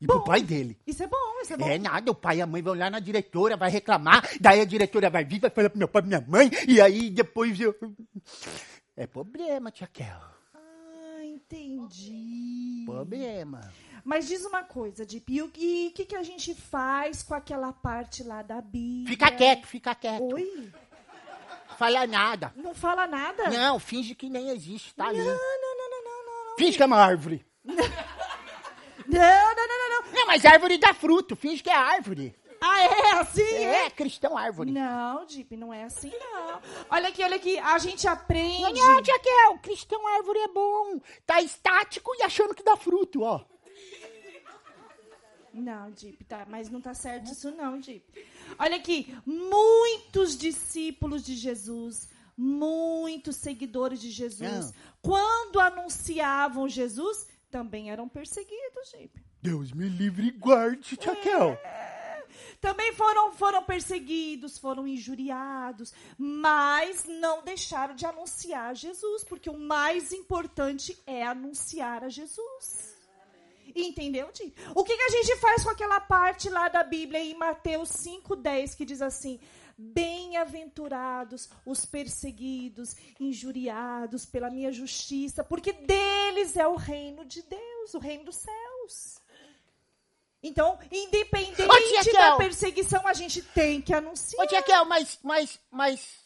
E 0.00 0.06
pro 0.06 0.24
pai 0.24 0.40
dele. 0.40 0.78
Isso 0.86 1.02
é 1.02 1.06
bom, 1.06 1.40
isso 1.42 1.52
é 1.52 1.56
bom. 1.58 1.68
É 1.68 1.76
nada, 1.76 2.10
o 2.10 2.14
pai 2.14 2.38
e 2.38 2.40
a 2.40 2.46
mãe 2.46 2.62
vão 2.62 2.72
lá 2.72 2.88
na 2.88 2.98
diretora, 2.98 3.58
vai 3.58 3.68
reclamar, 3.68 4.26
daí 4.40 4.60
a 4.60 4.64
diretora 4.64 5.10
vai 5.10 5.24
vir, 5.24 5.40
vai 5.40 5.50
falar 5.50 5.68
pro 5.68 5.78
meu 5.78 5.88
pai 5.88 6.02
e 6.02 6.06
minha 6.06 6.24
mãe, 6.26 6.50
e 6.66 6.80
aí 6.80 7.10
depois 7.10 7.60
eu. 7.60 7.74
É 8.96 9.06
problema, 9.06 9.70
tia 9.70 9.86
Kel. 9.86 10.06
Ah, 10.54 11.24
entendi. 11.24 12.84
Problema. 12.86 13.70
Mas 14.04 14.26
diz 14.26 14.46
uma 14.46 14.62
coisa, 14.62 15.04
Dip, 15.04 15.30
e 15.30 15.42
o 15.42 15.50
e 15.58 15.88
o 15.88 15.92
que, 15.92 16.06
que 16.06 16.16
a 16.16 16.22
gente 16.22 16.54
faz 16.54 17.22
com 17.22 17.34
aquela 17.34 17.72
parte 17.72 18.22
lá 18.22 18.40
da 18.40 18.62
Bíblia? 18.62 19.08
Fica 19.08 19.30
quieto, 19.32 19.66
fica 19.66 19.94
quieto. 19.94 20.32
Oi? 20.32 20.72
Fala 21.76 22.06
nada. 22.06 22.52
Não 22.56 22.74
fala 22.74 23.06
nada? 23.06 23.50
Não, 23.50 23.78
finge 23.78 24.14
que 24.14 24.28
nem 24.28 24.50
existe, 24.50 24.94
tá 24.94 25.06
ali. 25.06 25.18
não, 25.18 25.26
não, 25.26 25.60
não. 25.60 25.67
Finge 26.58 26.76
que 26.76 26.82
é 26.82 26.86
uma 26.86 26.98
árvore. 26.98 27.46
Não, 29.10 29.20
não, 29.20 29.66
não, 29.66 29.78
não, 29.78 30.02
não. 30.02 30.12
Não, 30.12 30.26
mas 30.26 30.44
árvore 30.44 30.76
dá 30.76 30.92
fruto, 30.92 31.34
finge 31.34 31.62
que 31.62 31.70
é 31.70 31.74
árvore. 31.74 32.34
Ah, 32.60 32.82
é 32.82 33.12
assim? 33.12 33.40
É, 33.40 33.88
cristão 33.88 34.36
árvore. 34.36 34.70
Não, 34.70 35.24
Dip, 35.24 35.56
não 35.56 35.72
é 35.72 35.84
assim, 35.84 36.12
não. 36.20 36.60
Olha 36.90 37.08
aqui, 37.08 37.22
olha 37.22 37.36
aqui, 37.36 37.58
a 37.58 37.78
gente 37.78 38.06
aprende... 38.06 38.60
Não, 38.60 38.96
não, 38.96 39.02
Kel, 39.02 39.58
cristão 39.62 40.06
árvore 40.08 40.40
é 40.40 40.48
bom. 40.48 41.00
Tá 41.24 41.40
estático 41.40 42.14
e 42.16 42.22
achando 42.22 42.54
que 42.54 42.62
dá 42.62 42.76
fruto, 42.76 43.22
ó. 43.22 43.46
Não, 45.54 45.90
Dip, 45.90 46.22
tá, 46.24 46.46
mas 46.46 46.68
não 46.68 46.80
tá 46.80 46.92
certo 46.92 47.32
isso 47.32 47.50
não, 47.52 47.80
Dip. 47.80 48.04
Olha 48.58 48.76
aqui, 48.76 49.16
muitos 49.24 50.36
discípulos 50.36 51.24
de 51.24 51.34
Jesus, 51.34 52.10
muitos 52.38 53.34
seguidores 53.36 54.00
de 54.00 54.10
Jesus, 54.10 54.70
Ah. 54.70 54.72
quando 55.02 55.58
anunciavam 55.58 56.68
Jesus, 56.68 57.26
também 57.50 57.90
eram 57.90 58.08
perseguidos, 58.08 58.92
Dip. 58.96 59.10
Deus 59.42 59.72
me 59.72 59.88
livre 59.88 60.28
e 60.28 60.30
guarde, 60.30 60.96
tia 60.96 61.16
Kel. 61.16 61.58
Também 62.60 62.92
foram, 62.92 63.32
foram 63.32 63.62
perseguidos, 63.62 64.58
foram 64.58 64.86
injuriados, 64.86 65.92
mas 66.16 67.04
não 67.04 67.42
deixaram 67.44 67.94
de 67.94 68.04
anunciar 68.04 68.74
Jesus, 68.74 69.24
porque 69.24 69.48
o 69.50 69.56
mais 69.58 70.12
importante 70.12 70.96
é 71.06 71.24
anunciar 71.24 72.02
a 72.04 72.08
Jesus. 72.08 72.96
Entendeu, 73.74 74.30
Di? 74.32 74.52
O 74.74 74.82
que, 74.82 74.96
que 74.96 75.02
a 75.02 75.10
gente 75.10 75.36
faz 75.36 75.62
com 75.62 75.70
aquela 75.70 76.00
parte 76.00 76.48
lá 76.48 76.68
da 76.68 76.82
Bíblia 76.82 77.20
em 77.20 77.34
Mateus 77.36 77.90
5,10 77.90 78.74
que 78.74 78.84
diz 78.84 79.00
assim: 79.02 79.38
Bem-aventurados 79.80 81.48
os 81.64 81.86
perseguidos, 81.86 82.96
injuriados 83.20 84.26
pela 84.26 84.50
minha 84.50 84.72
justiça, 84.72 85.44
porque 85.44 85.72
deles 85.72 86.56
é 86.56 86.66
o 86.66 86.74
reino 86.74 87.24
de 87.24 87.42
Deus, 87.42 87.94
o 87.94 88.00
reino 88.00 88.24
dos 88.24 88.36
céus. 88.36 89.22
Então, 90.42 90.78
independente 90.90 91.62
Ô, 91.62 92.12
da 92.12 92.36
perseguição, 92.36 93.06
a 93.06 93.12
gente 93.12 93.40
tem 93.42 93.80
que 93.80 93.94
anunciar. 93.94 94.44
Ô, 94.44 94.48
tia 94.48 94.62
Kel, 94.62 94.84
mas, 94.84 95.18
mas, 95.22 95.60
mas... 95.70 96.18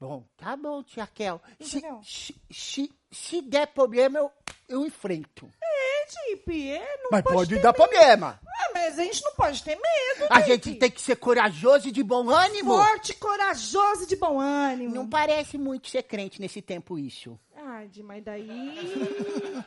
Bom, 0.00 0.24
tá 0.36 0.56
bom, 0.56 0.82
tia 0.82 1.06
Kel. 1.06 1.40
Se, 1.60 1.82
se, 2.02 2.42
se, 2.50 2.92
se 3.10 3.42
der 3.42 3.66
problema, 3.68 4.18
eu, 4.18 4.32
eu 4.68 4.86
enfrento. 4.86 5.50
É, 5.62 6.06
Tipe, 6.06 6.70
é, 6.70 6.96
não 7.02 7.10
Mas 7.10 7.22
pode, 7.22 7.34
pode 7.34 7.58
dar 7.58 7.72
problema. 7.72 8.40
Mas 8.88 8.98
a 8.98 9.04
gente 9.04 9.22
não 9.22 9.32
pode 9.34 9.62
ter 9.62 9.76
medo, 9.76 10.28
A 10.30 10.40
gente 10.40 10.74
tem 10.76 10.90
que 10.90 11.00
ser 11.00 11.16
corajoso 11.16 11.88
e 11.88 11.90
de 11.90 12.02
bom 12.02 12.30
ânimo. 12.30 12.74
Forte, 12.74 13.14
corajoso 13.14 14.04
e 14.04 14.06
de 14.06 14.16
bom 14.16 14.40
ânimo. 14.40 14.94
Não 14.94 15.06
parece 15.06 15.58
muito 15.58 15.88
ser 15.88 16.04
crente 16.04 16.40
nesse 16.40 16.62
tempo 16.62 16.98
isso. 16.98 17.38
Ai, 17.54 17.90
mas 18.02 18.24
daí. 18.24 19.64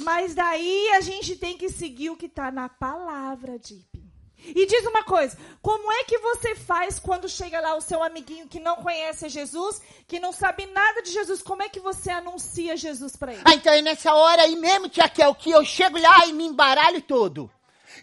mas 0.00 0.34
daí 0.34 0.88
a 0.94 1.00
gente 1.00 1.36
tem 1.36 1.56
que 1.56 1.68
seguir 1.68 2.10
o 2.10 2.16
que 2.16 2.28
tá 2.28 2.50
na 2.50 2.68
palavra, 2.68 3.56
Dip. 3.56 4.10
E 4.44 4.66
diz 4.66 4.84
uma 4.84 5.04
coisa: 5.04 5.38
como 5.62 5.92
é 5.92 6.02
que 6.02 6.18
você 6.18 6.56
faz 6.56 6.98
quando 6.98 7.28
chega 7.28 7.60
lá 7.60 7.76
o 7.76 7.80
seu 7.80 8.02
amiguinho 8.02 8.48
que 8.48 8.58
não 8.58 8.76
conhece 8.76 9.28
Jesus, 9.28 9.80
que 10.08 10.18
não 10.18 10.32
sabe 10.32 10.66
nada 10.66 11.02
de 11.02 11.12
Jesus? 11.12 11.40
Como 11.40 11.62
é 11.62 11.68
que 11.68 11.78
você 11.78 12.10
anuncia 12.10 12.76
Jesus 12.76 13.14
pra 13.14 13.32
ele? 13.32 13.42
Ah, 13.44 13.54
então 13.54 13.72
é 13.72 13.80
nessa 13.80 14.12
hora 14.12 14.42
aí 14.42 14.56
mesmo, 14.56 14.88
tia 14.88 15.08
Kel, 15.08 15.34
que 15.36 15.50
eu 15.50 15.64
chego 15.64 16.00
lá 16.00 16.26
e 16.26 16.32
me 16.32 16.46
embaralho 16.46 17.00
todo. 17.02 17.48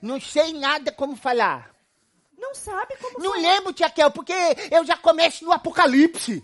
Não 0.02 0.20
sei 0.20 0.54
nada 0.54 0.92
como 0.92 1.16
falar. 1.16 1.72
Não 2.38 2.54
sabe 2.54 2.96
como 3.02 3.20
Não 3.20 3.32
falar. 3.32 3.42
lembro, 3.42 3.74
tia 3.74 3.90
Kel, 3.90 4.12
porque 4.12 4.34
eu 4.72 4.86
já 4.86 4.96
começo 4.96 5.44
no 5.44 5.52
apocalipse. 5.52 6.44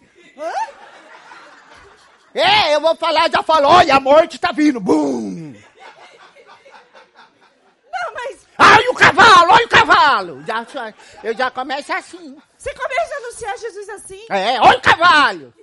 É, 2.34 2.74
eu 2.76 2.82
vou 2.82 2.96
falar, 2.96 3.30
já 3.30 3.44
falo, 3.44 3.68
olha, 3.68 3.96
a 3.96 4.00
morte 4.00 4.40
tá 4.40 4.52
vindo. 4.52 4.80
Bum! 4.80 5.54
Não, 7.92 8.14
mas 8.14 8.48
Ai, 8.58 8.88
o 8.88 8.94
cavalo, 8.96 9.52
olha 9.54 9.66
o 9.66 9.70
cavalo. 9.70 10.44
Já- 10.46 10.66
eu 11.24 11.36
já 11.36 11.52
começo 11.52 11.94
assim. 11.94 12.38
você 12.58 12.74
começa 12.74 13.14
a 13.14 13.18
anunciar 13.18 13.58
Jesus 13.58 13.90
assim? 13.90 14.26
É, 14.30 14.60
olha 14.62 14.78
o 14.78 14.82
cavalo. 14.82 15.54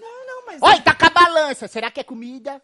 Não, 0.00 0.26
não, 0.26 0.46
mas. 0.46 0.58
Olha, 0.62 0.80
tá 0.82 0.94
com 0.94 1.06
a 1.06 1.10
balança. 1.10 1.68
Será 1.68 1.90
que 1.90 2.00
é 2.00 2.04
comida? 2.04 2.60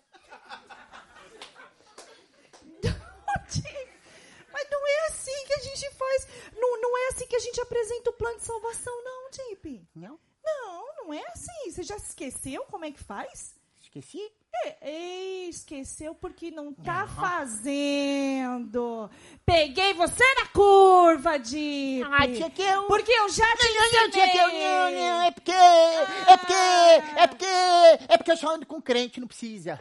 Mas 4.66 4.70
não 4.70 4.86
é 4.86 5.06
assim 5.08 5.46
que 5.46 5.52
a 5.54 5.58
gente 5.58 5.90
faz. 5.92 6.28
Não, 6.56 6.80
não 6.80 6.98
é 6.98 7.08
assim 7.08 7.26
que 7.26 7.36
a 7.36 7.40
gente 7.40 7.60
apresenta 7.60 8.10
o 8.10 8.14
plano 8.14 8.38
de 8.38 8.44
salvação, 8.44 9.04
não, 9.04 9.30
Tip. 9.30 9.86
Não, 9.94 10.18
Não, 10.44 10.94
não 10.96 11.14
é 11.14 11.22
assim. 11.28 11.70
Você 11.70 11.82
já 11.82 11.96
esqueceu 11.96 12.64
como 12.64 12.84
é 12.84 12.90
que 12.90 13.02
faz? 13.02 13.54
esqueci. 13.80 14.20
É, 14.64 14.76
ei, 14.90 15.48
esqueceu 15.48 16.14
porque 16.14 16.50
não 16.50 16.72
tá 16.72 17.06
fazendo. 17.06 19.08
Peguei 19.44 19.94
você 19.94 20.24
na 20.40 20.46
curva, 20.46 21.38
Dip. 21.38 22.02
Ah, 22.10 22.26
tia 22.26 22.50
Kel. 22.50 22.84
Porque 22.84 23.12
eu 23.12 23.28
já 23.28 23.46
te 23.56 23.64
Não, 23.64 23.74
não, 23.74 23.92
não, 24.02 24.10
tia 24.10 24.30
Kel, 24.30 24.48
ensinei. 24.48 24.68
não, 24.68 24.90
não, 24.90 25.22
é 25.22 25.30
porque, 25.30 25.52
é 25.52 26.36
porque, 26.36 26.52
é 26.54 27.26
porque, 27.26 27.44
é 28.08 28.16
porque 28.18 28.32
eu 28.32 28.36
só 28.36 28.54
ando 28.54 28.66
com 28.66 28.80
crente, 28.82 29.20
não 29.20 29.28
precisa. 29.28 29.80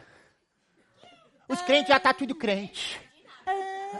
Os 1.48 1.60
crentes 1.62 1.88
já 1.88 1.98
tá 2.00 2.12
tudo 2.12 2.34
crente. 2.34 3.00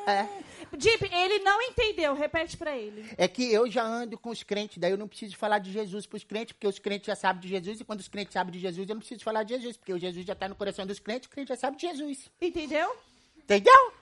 É. 0.07 0.46
Dip, 0.76 1.02
ele 1.12 1.38
não 1.40 1.61
entendeu. 1.62 2.14
Repete 2.14 2.56
pra 2.56 2.76
ele. 2.76 3.09
É 3.16 3.26
que 3.26 3.52
eu 3.52 3.71
já 3.71 3.85
ando 3.85 4.18
com 4.18 4.30
os 4.30 4.42
crentes, 4.42 4.78
daí 4.78 4.90
eu 4.90 4.99
não 4.99 5.09
preciso 5.09 5.37
falar 5.37 5.59
de 5.59 5.73
Jesus 5.73 6.06
pros 6.06 6.25
crentes, 6.25 6.52
porque 6.52 6.66
os 6.66 6.78
crentes 6.78 7.06
já 7.06 7.16
sabem 7.16 7.42
de 7.42 7.49
Jesus, 7.49 7.80
e 7.80 7.85
quando 7.85 8.00
os 8.00 8.09
crentes 8.09 8.33
sabem 8.33 8.52
de 8.52 8.59
Jesus, 8.59 8.88
eu 8.88 8.95
não 8.95 9.00
preciso 9.00 9.25
falar 9.25 9.42
de 9.42 9.54
Jesus, 9.54 9.76
porque 9.76 9.92
o 9.92 9.99
Jesus 9.99 10.25
já 10.25 10.35
tá 10.35 10.49
no 10.49 10.54
coração 10.54 10.87
dos 10.87 10.99
crentes, 10.99 11.26
o 11.26 11.30
crente 11.30 11.49
já 11.49 11.56
sabe 11.56 11.76
de 11.76 11.87
Jesus. 11.87 12.30
Entendeu? 12.40 12.97
Entendeu? 13.37 13.92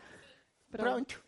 Pronto. 0.70 0.84
Pronto. 0.84 1.24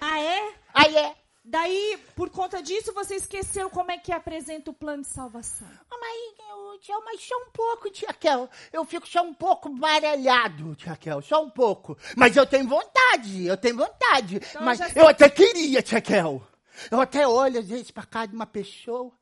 Ah, 0.00 0.20
é? 0.20 0.54
Aí 0.74 0.96
é. 0.96 1.25
Daí, 1.48 1.96
por 2.16 2.28
conta 2.28 2.60
disso, 2.60 2.92
você 2.92 3.14
esqueceu 3.14 3.70
como 3.70 3.92
é 3.92 3.98
que 3.98 4.10
apresenta 4.12 4.72
o 4.72 4.74
plano 4.74 5.02
de 5.02 5.08
salvação. 5.08 5.68
Ah, 5.88 5.96
Mas, 6.00 6.48
eu, 6.50 6.78
tia, 6.80 6.98
mas 7.04 7.20
só 7.20 7.36
um 7.36 7.50
pouco, 7.52 7.88
tia 7.88 8.12
Kel. 8.12 8.50
Eu 8.72 8.84
fico 8.84 9.06
só 9.06 9.22
um 9.22 9.32
pouco 9.32 9.68
baralhado, 9.68 10.74
tia 10.74 10.96
Kel, 10.96 11.22
só 11.22 11.44
um 11.44 11.48
pouco. 11.48 11.96
Mas 12.16 12.36
eu 12.36 12.44
tenho 12.44 12.66
vontade, 12.66 13.46
eu 13.46 13.56
tenho 13.56 13.76
vontade. 13.76 14.36
Então, 14.36 14.62
mas 14.62 14.80
eu 14.96 15.06
até 15.06 15.28
queria, 15.30 15.80
tia 15.82 16.00
Kel. 16.00 16.42
Eu 16.90 17.00
até 17.00 17.28
olho, 17.28 17.60
às 17.60 17.68
vezes, 17.68 17.92
pra 17.92 18.04
cara 18.04 18.26
de 18.26 18.34
uma 18.34 18.46
pessoa. 18.46 19.12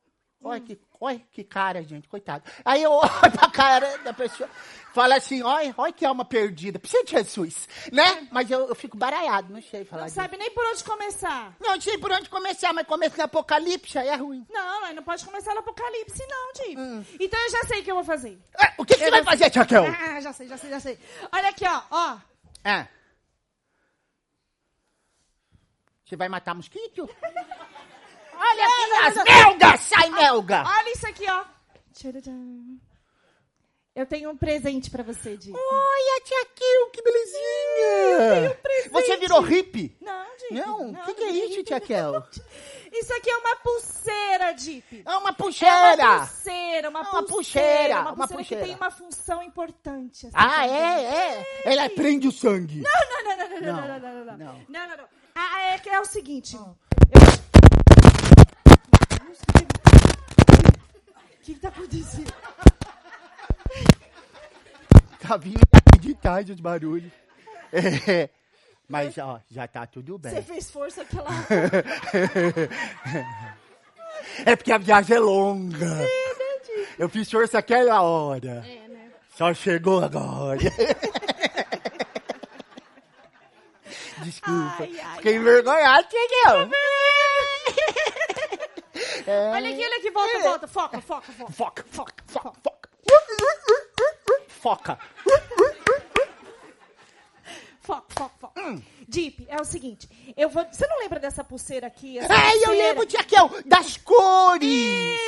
Olha 0.47 0.61
que, 0.61 0.79
olha 1.01 1.19
que 1.31 1.43
cara, 1.43 1.81
gente, 1.83 2.07
coitado. 2.07 2.43
Aí 2.63 2.83
eu 2.83 2.91
olho 2.91 3.09
pra 3.33 3.49
cara 3.49 3.97
da 3.99 4.13
pessoa, 4.13 4.47
falo 4.93 5.13
assim, 5.13 5.41
olha, 5.41 5.73
olha 5.75 5.91
que 5.91 6.05
alma 6.05 6.23
perdida. 6.23 6.77
Precisa 6.77 7.03
de 7.03 7.11
Jesus, 7.11 7.67
né? 7.91 8.27
Mas 8.31 8.51
eu, 8.51 8.67
eu 8.67 8.75
fico 8.75 8.95
baralhado, 8.95 9.51
não 9.51 9.59
sei 9.61 9.83
falar 9.83 10.01
Não 10.03 10.05
disso. 10.07 10.15
sabe 10.21 10.37
nem 10.37 10.51
por 10.51 10.63
onde 10.65 10.83
começar. 10.83 11.55
Não 11.59 11.81
sei 11.81 11.97
por 11.97 12.11
onde 12.11 12.29
começar, 12.29 12.71
mas 12.73 12.85
começa 12.85 13.17
no 13.17 13.23
Apocalipse, 13.23 13.97
aí 13.97 14.07
é 14.07 14.15
ruim. 14.15 14.45
Não, 14.49 14.81
mas 14.81 14.95
não 14.95 15.01
pode 15.01 15.25
começar 15.25 15.51
no 15.55 15.61
Apocalipse, 15.61 16.23
não, 16.27 16.53
Di. 16.53 16.77
Hum. 16.77 17.05
Então 17.19 17.39
eu 17.43 17.49
já 17.49 17.63
sei 17.63 17.81
o 17.81 17.83
que 17.83 17.91
eu 17.91 17.95
vou 17.95 18.03
fazer. 18.03 18.39
Ah, 18.59 18.73
O 18.77 18.85
que, 18.85 18.93
que 18.93 18.99
você 19.03 19.09
vai 19.09 19.23
fazer, 19.23 19.49
Kel? 19.49 19.65
Ah, 19.99 20.21
já 20.21 20.31
sei, 20.31 20.47
já 20.47 20.57
sei, 20.57 20.69
já 20.69 20.79
sei. 20.79 20.99
Olha 21.31 21.49
aqui, 21.49 21.65
ó, 21.67 21.81
ó. 21.89 22.17
Ah. 22.63 22.87
Você 26.05 26.15
vai 26.15 26.29
matar 26.29 26.53
mosquito? 26.53 27.09
Olha 28.47 28.65
aqui 28.65 29.19
as 29.19 29.23
melgas! 29.23 29.79
Sai, 29.81 30.09
melga! 30.09 30.63
Olha 30.67 30.91
isso 30.93 31.07
aqui, 31.07 31.25
ó. 31.29 31.43
Eu 33.95 34.05
tenho 34.05 34.29
um 34.29 34.35
presente 34.35 34.91
pra 34.91 35.01
você, 35.03 35.37
Di. 35.37 35.53
Olha, 35.53 36.21
tia 36.25 36.45
Kill, 36.53 36.89
que 36.91 37.01
belezinha! 37.01 38.33
tenho 38.33 38.51
um 38.51 38.55
presente. 38.61 38.89
Você 38.91 39.17
virou 39.17 39.39
hippie? 39.41 39.97
Não, 40.01 40.25
Di. 40.37 40.53
Não, 40.53 40.91
o 40.91 41.05
que, 41.05 41.13
que 41.13 41.23
é 41.23 41.29
isso, 41.31 41.63
tia 41.63 41.79
Kel? 41.79 42.21
Isso 42.97 43.13
aqui 43.13 43.29
é 43.29 43.35
uma 43.37 43.55
pulseira, 43.57 44.53
Dip. 44.53 45.03
É 45.05 45.17
uma 45.17 45.29
É 45.29 45.33
pulseira! 45.33 45.73
uma 46.07 46.17
pulseira, 46.27 46.89
uma, 46.89 46.99
É 46.99 47.01
uma 47.03 47.23
pulseira, 47.23 47.27
pulseira, 47.27 47.99
uma 48.01 48.11
uma 48.13 48.27
pulseira 48.27 48.43
que 48.61 48.67
tem 48.69 48.75
uma 48.75 48.89
função 48.91 49.43
importante. 49.43 50.27
assim, 50.27 50.35
Ah, 50.35 50.65
é, 50.65 51.03
é. 51.03 51.61
Ela 51.73 51.89
prende 51.89 52.27
o 52.27 52.31
sangue. 52.31 52.81
Não, 52.81 52.91
não, 53.09 53.23
não, 53.23 53.37
não, 53.37 53.49
não, 53.49 53.59
não, 53.59 53.75
Não, 53.75 53.87
não, 53.87 53.99
não, 53.99 53.99
não, 53.99 54.25
não, 54.25 54.37
não. 54.37 54.65
não, 54.69 54.87
não, 54.89 54.97
não. 54.97 55.05
Ah, 55.35 55.61
é 55.73 55.79
que 55.79 55.89
é 55.89 55.99
o 55.99 56.05
seguinte. 56.05 56.55
Ah. 56.57 56.73
eu- 57.11 57.35
O 60.85 61.34
que 61.45 61.53
que 61.53 61.59
tá 61.59 61.67
acontecendo? 61.67 62.33
Tá 65.19 65.37
vindo 65.37 65.61
aqui 65.71 65.99
de 65.99 66.15
tarde 66.15 66.51
os 66.53 66.59
barulhos. 66.59 67.11
É, 67.71 68.29
mas, 68.87 69.15
ó, 69.17 69.39
já 69.51 69.67
tá 69.67 69.85
tudo 69.85 70.17
Você 70.17 70.29
bem. 70.29 70.41
fez 70.41 70.71
força 70.71 71.03
aquela. 71.03 71.29
É 74.45 74.55
porque 74.55 74.71
a 74.71 74.77
viagem 74.77 75.15
é 75.15 75.19
longa. 75.19 75.85
Eu 76.97 77.07
fiz 77.09 77.29
força 77.29 77.59
aquela 77.59 78.01
hora. 78.01 78.65
É, 78.67 78.87
né? 78.87 79.11
Só 79.35 79.53
chegou 79.53 80.03
agora. 80.03 80.59
Desculpa. 84.23 84.77
Ai, 84.79 84.99
ai, 84.99 85.15
Fiquei 85.17 85.35
envergonhado, 85.35 86.07
entendeu? 86.07 86.69
É. 89.27 89.51
Olha 89.51 89.69
aqui, 89.71 89.83
olha 89.83 89.97
aqui, 89.97 90.11
volta, 90.11 90.39
volta. 90.39 90.67
Foca, 90.67 91.01
foca, 91.01 91.31
foca. 91.31 91.51
Foca, 91.51 91.85
foca, 91.89 92.23
foca, 92.27 92.53
foca. 92.63 92.89
Foca. 94.49 94.99
Foca, 97.81 98.03
foca, 98.13 98.31
foca. 98.39 98.61
Deep, 99.15 99.45
é 99.47 99.61
o 99.61 99.63
seguinte. 99.65 100.09
Eu 100.35 100.49
vou. 100.49 100.65
Você 100.69 100.85
não 100.87 100.99
lembra 100.99 101.19
dessa 101.19 101.43
pulseira 101.43 101.87
aqui? 101.87 102.17
Essa 102.19 102.33
Ai, 102.33 102.57
eu 102.57 102.61
pulseira? 102.63 102.87
lembro, 102.89 103.05
Tia 103.05 103.23
Kel, 103.23 103.49
das 103.65 103.95
cores. 103.97 104.67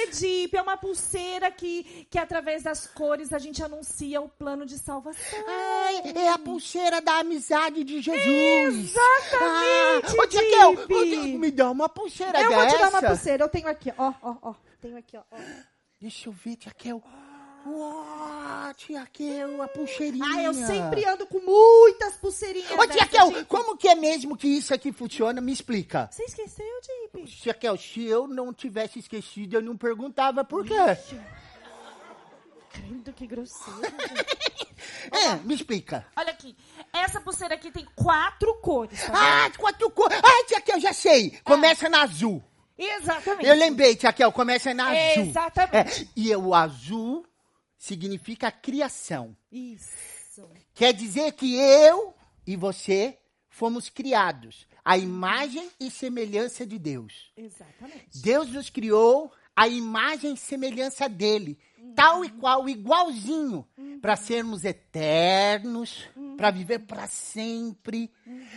É, 0.04 0.12
Deep, 0.12 0.58
é 0.58 0.62
uma 0.62 0.76
pulseira 0.76 1.50
que, 1.50 2.06
que 2.10 2.20
através 2.20 2.64
das 2.64 2.86
cores 2.88 3.32
a 3.32 3.40
gente 3.40 3.64
anuncia 3.64 4.20
o 4.22 4.28
plano 4.28 4.66
de 4.66 4.78
salvação. 4.78 5.40
Ai, 5.48 6.02
é 6.16 6.30
a 6.30 6.38
pulseira 6.38 7.00
da 7.02 7.20
amizade 7.20 7.84
de 7.86 8.02
Jesus. 8.02 8.94
Exatamente, 8.96 10.18
Ah, 10.18 10.22
ô, 10.22 10.28
Tia, 10.28 11.38
me 11.38 11.50
dá 11.52 11.72
uma 11.72 11.88
pulseira 11.88 12.42
eu 12.42 12.50
dessa. 12.50 12.62
vou 12.62 12.68
te 12.72 12.78
dar 12.80 12.90
uma 12.90 13.02
pulseira. 13.02 13.44
Eu 13.44 13.50
tenho 13.50 13.68
aqui, 13.70 13.94
ó, 13.98 14.14
ó, 14.22 14.36
ó. 14.42 14.56
Tenho 14.82 14.98
aqui, 14.98 15.16
ó. 15.18 15.22
ó. 15.32 15.38
Deixa 16.00 16.30
eu 16.30 16.34
ver, 16.34 16.58
Kel. 16.58 17.02
Uau, 17.70 18.74
Tia 18.76 19.06
Kel, 19.12 19.62
a 19.62 19.68
pulseirinha. 19.68 20.26
Ah, 20.26 20.44
eu 20.44 20.54
sempre 20.54 21.04
ando 21.06 21.26
com 21.28 21.40
muitas 21.40 22.16
pulseirinhas. 22.16 22.72
Ô, 22.72 22.88
Tia 22.88 23.06
Kel, 23.06 23.46
como 23.46 23.76
que 23.76 23.88
é 23.88 23.96
mesmo 23.96 24.38
que 24.38 24.48
isso 24.48 24.74
aqui 24.74 24.92
funciona? 24.92 25.42
Me 25.42 25.52
explica. 25.52 26.10
Você 26.12 26.24
esqueceu, 26.24 26.66
Deep? 27.14 27.28
Tia 27.28 27.54
Kel, 27.54 27.78
se 27.78 28.04
eu 28.06 28.28
não 28.28 28.54
tivesse 28.54 29.00
esquecido, 29.00 29.56
eu 29.56 29.62
não 29.62 29.76
perguntava 29.76 30.44
por 30.44 30.66
quê. 30.66 30.76
Credo, 32.70 33.14
que 33.14 33.28
grosseiro. 33.28 33.82
É, 35.12 35.36
me 35.38 35.56
explica. 35.56 36.06
Olha 36.16 36.32
aqui. 36.32 36.56
Essa 36.94 37.20
pulseira 37.20 37.56
aqui 37.56 37.72
tem 37.72 37.86
quatro 37.96 38.54
cores, 38.56 39.02
tá? 39.06 39.46
Ah, 39.46 39.52
quatro 39.58 39.90
cores. 39.90 40.20
Ah, 40.24 40.46
Tia 40.48 40.62
Kel, 40.62 40.80
já 40.80 40.94
sei. 40.94 41.32
Começa 41.44 41.90
na 41.90 42.04
azul. 42.04 42.44
Exatamente. 42.78 43.46
Eu 43.46 43.56
lembrei, 43.56 43.96
Tia 43.96 44.14
Kel, 44.14 44.32
começa 44.32 44.74
na 44.74 44.90
azul. 44.90 45.24
Exatamente. 45.24 46.04
É, 46.04 46.08
e 46.16 46.36
o 46.36 46.54
azul 46.54 47.26
significa 47.78 48.52
criação. 48.52 49.36
Isso. 49.52 50.48
Quer 50.74 50.94
dizer 50.94 51.32
que 51.34 51.56
eu 51.56 52.14
e 52.46 52.56
você 52.56 53.18
fomos 53.50 53.90
criados 53.90 54.68
à 54.86 54.98
imagem 54.98 55.70
e 55.80 55.90
semelhança 55.90 56.66
de 56.66 56.78
Deus. 56.78 57.32
Exatamente. 57.36 58.22
Deus 58.22 58.50
nos 58.50 58.70
criou 58.70 59.32
à 59.56 59.68
imagem 59.68 60.34
e 60.34 60.38
semelhança 60.38 61.10
dele, 61.10 61.58
tal 61.96 62.24
e 62.26 62.30
qual, 62.30 62.68
igualzinho, 62.70 63.66
para 64.02 64.16
sermos 64.16 64.64
eternos, 64.64 66.04
para 66.38 66.52
viver 66.52 66.80
para 66.80 67.08
sempre, 67.08 68.12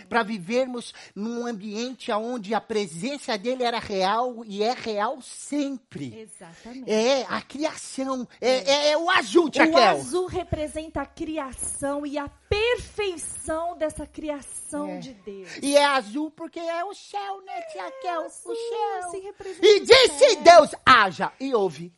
para 0.09 0.23
vivermos 0.23 0.93
num 1.15 1.47
ambiente 1.47 2.13
onde 2.13 2.55
a 2.55 2.61
presença 2.61 3.39
dele 3.39 3.63
era 3.63 3.79
real 3.79 4.45
e 4.45 4.63
é 4.63 4.73
real 4.75 5.21
sempre. 5.23 6.15
Exatamente. 6.21 6.91
É 6.91 7.25
a 7.29 7.41
criação, 7.41 8.29
é, 8.41 8.51
é- 8.71 8.89
é 8.91 8.99
o 8.99 9.09
azul, 9.11 9.49
Tia 9.49 9.65
O 9.67 9.77
azul 9.79 10.27
representa 10.27 11.01
a 11.03 11.07
criação 11.07 12.05
e 12.05 12.19
a 12.19 12.29
perfeição 12.29 13.77
dessa 13.77 14.07
criação 14.07 14.89
É. 14.91 14.99
de 14.99 15.15
Deus. 15.15 15.49
E 15.63 15.77
é 15.77 15.85
azul 15.85 16.31
porque 16.31 16.61
é 16.61 16.85
o 16.85 16.95
céu, 16.95 17.41
né, 17.45 17.61
Tia 17.73 17.91
Kel? 18.03 18.21
azul, 18.27 18.53
o 18.53 18.57
céu. 18.57 19.23
representa 19.23 19.67
E 19.67 19.81
disse. 19.81 20.37
Deus, 20.37 20.71
haja, 20.85 21.33
e 21.41 21.55
ouve. 21.55 21.93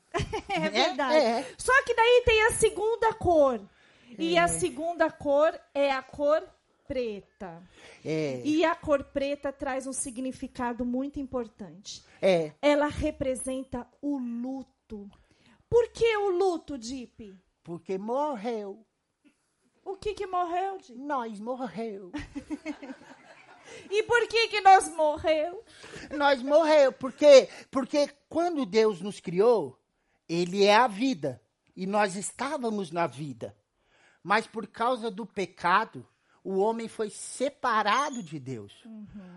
É 0.49 0.69
verdade. 0.69 1.17
é. 1.17 1.47
Só 1.57 1.73
que 1.85 1.95
daí 1.95 2.23
tem 2.25 2.43
a 2.47 2.51
segunda 2.53 3.13
cor. 3.15 3.61
E 4.19 4.37
a 4.37 4.47
segunda 4.49 5.11
cor 5.11 5.59
é 5.75 5.91
a 5.91 6.03
cor 6.03 6.43
preta. 6.87 7.63
É, 8.05 8.43
E 8.45 8.65
a 8.65 8.75
cor 8.75 9.05
preta 9.05 9.51
traz 9.53 9.87
um 9.87 9.93
significado 9.93 10.85
muito 10.85 11.19
importante. 11.19 12.05
é. 12.21 12.53
Ela 12.61 12.89
representa 12.89 13.87
o 14.03 14.19
luto. 14.19 15.09
Por 15.71 15.89
que 15.89 16.17
o 16.19 16.29
luto, 16.31 16.77
Deep? 16.77 17.35
Porque 17.65 17.97
morreu. 17.97 18.85
O 19.85 19.97
que 19.97 20.13
que 20.13 20.27
morreu, 20.27 20.77
Deep? 20.79 20.99
Nós 20.99 21.41
morreu. 21.41 22.13
E 23.91 24.03
por 24.03 24.27
que 24.29 24.49
que 24.49 24.61
nós 24.61 24.95
morreu? 24.95 25.65
Nós 26.17 26.43
morreu. 26.43 26.93
Porque, 26.93 27.49
porque 27.71 28.09
quando 28.29 28.67
Deus 28.67 29.01
nos 29.01 29.19
criou, 29.19 29.79
Ele 30.33 30.65
é 30.65 30.75
a 30.75 30.87
vida. 30.87 31.43
E 31.77 31.87
nós 31.87 32.17
estávamos 32.17 32.91
na 32.91 33.07
vida. 33.07 33.57
Mas 34.23 34.47
por 34.47 34.67
causa 34.67 35.11
do 35.11 35.27
pecado, 35.27 36.07
o 36.43 36.59
homem 36.59 36.89
foi 36.89 37.11
separado 37.11 38.23
de 38.23 38.39
Deus. 38.39 38.73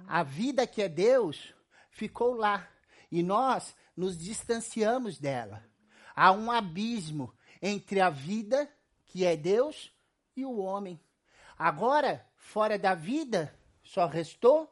A 0.07 0.23
vida 0.23 0.65
que 0.65 0.81
é 0.81 0.87
Deus 0.87 1.53
ficou 1.89 2.33
lá. 2.33 2.67
E 3.11 3.21
nós 3.21 3.75
nos 3.95 4.17
distanciamos 4.17 5.17
dela. 5.17 5.63
Há 6.15 6.31
um 6.31 6.49
abismo 6.49 7.33
entre 7.61 7.99
a 7.99 8.09
vida, 8.09 8.69
que 9.05 9.25
é 9.25 9.35
Deus, 9.35 9.91
e 10.35 10.45
o 10.45 10.57
homem. 10.57 10.99
Agora, 11.57 12.25
fora 12.35 12.77
da 12.77 12.93
vida, 12.93 13.53
só 13.83 14.05
restou 14.07 14.71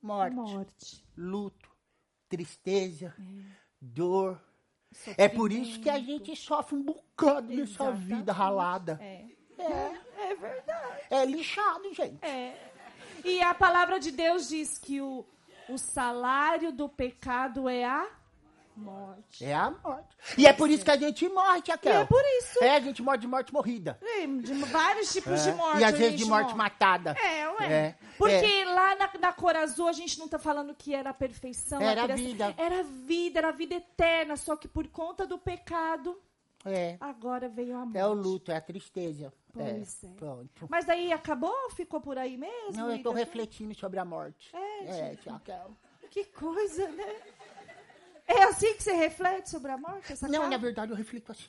morte 0.00 0.34
Morte. 0.34 1.04
luto, 1.16 1.70
tristeza, 2.28 3.14
dor. 3.80 4.47
É 5.16 5.28
por 5.28 5.52
isso 5.52 5.80
que 5.80 5.88
a 5.90 5.98
gente 5.98 6.34
sofre 6.36 6.76
um 6.76 6.82
bocado 6.82 7.48
nessa 7.48 7.62
Exatamente. 7.84 8.04
vida 8.14 8.32
ralada. 8.32 8.98
É. 9.02 9.24
É, 9.58 9.92
É 10.30 10.34
verdade. 10.34 11.02
é 11.10 11.24
lixado, 11.24 11.92
gente. 11.94 12.24
É. 12.24 12.56
E 13.24 13.40
a 13.42 13.52
palavra 13.54 13.98
de 13.98 14.10
Deus 14.12 14.48
diz 14.48 14.78
que 14.78 15.00
o, 15.00 15.24
o 15.68 15.76
salário 15.76 16.72
do 16.72 16.88
pecado 16.88 17.68
é 17.68 17.84
a 17.84 18.08
morte. 18.78 19.44
É 19.44 19.54
a 19.54 19.70
morte. 19.70 20.16
E 20.36 20.46
é 20.46 20.52
por 20.52 20.70
isso 20.70 20.84
que 20.84 20.90
a 20.90 20.96
gente 20.96 21.28
morre, 21.28 21.60
Tia 21.62 21.74
E 21.74 21.78
Kel. 21.78 21.92
é 22.00 22.04
por 22.04 22.22
isso. 22.38 22.62
É, 22.64 22.76
a 22.76 22.80
gente 22.80 23.02
morre 23.02 23.18
de 23.18 23.26
morte 23.26 23.52
morrida. 23.52 23.98
É, 24.02 24.26
De 24.26 24.54
vários 24.64 25.12
tipos 25.12 25.42
de 25.42 25.50
É. 25.50 25.54
morte. 25.54 25.80
E 25.80 25.84
a 25.84 25.88
às 25.88 25.98
vezes 25.98 26.16
de 26.18 26.24
morte 26.24 26.46
morre. 26.48 26.56
matada. 26.58 27.10
É, 27.12 27.48
ué. 27.50 27.72
É, 27.72 27.94
Porque 28.16 28.64
lá 28.64 28.94
na, 28.96 29.10
na 29.20 29.32
cor 29.32 29.54
azul 29.56 29.88
a 29.88 29.92
gente 29.92 30.18
não 30.18 30.28
tá 30.28 30.38
falando 30.38 30.74
que 30.74 30.94
era 30.94 31.10
a 31.10 31.14
perfeição. 31.14 31.80
Era 31.82 32.04
a 32.04 32.06
vida. 32.14 32.54
Era 32.56 32.82
vida, 32.82 33.38
era 33.38 33.48
a 33.48 33.52
vida 33.52 33.74
eterna. 33.74 34.36
Só 34.36 34.56
que 34.56 34.66
por 34.68 34.86
conta 34.88 35.26
do 35.26 35.38
pecado, 35.38 36.18
É. 36.64 36.96
agora 37.00 37.48
veio 37.48 37.76
a 37.76 37.84
morte. 37.84 37.98
É 37.98 38.06
o 38.06 38.12
luto, 38.14 38.50
é 38.52 38.56
a 38.56 38.60
tristeza. 38.60 39.32
Pois 39.52 40.04
é. 40.04 40.08
Pronto. 40.16 40.66
Mas 40.68 40.84
daí 40.84 41.12
acabou? 41.12 41.70
Ficou 41.70 42.00
por 42.00 42.16
aí 42.18 42.36
mesmo? 42.36 42.72
Não, 42.76 42.90
eu 42.90 42.96
estou 42.96 43.12
refletindo 43.12 43.74
sobre 43.74 43.98
a 43.98 44.04
morte. 44.04 44.54
É, 44.54 45.10
É, 45.10 45.16
Tia 45.16 45.40
Kel. 45.44 45.70
Que 46.10 46.24
coisa, 46.24 46.88
né? 46.88 47.16
É 48.28 48.44
assim 48.44 48.74
que 48.74 48.82
você 48.82 48.92
reflete 48.92 49.48
sobre 49.48 49.72
a 49.72 49.78
morte? 49.78 50.12
Não, 50.22 50.40
cara? 50.40 50.48
na 50.48 50.56
verdade 50.58 50.92
eu 50.92 50.96
reflito 50.96 51.32
assim. 51.32 51.48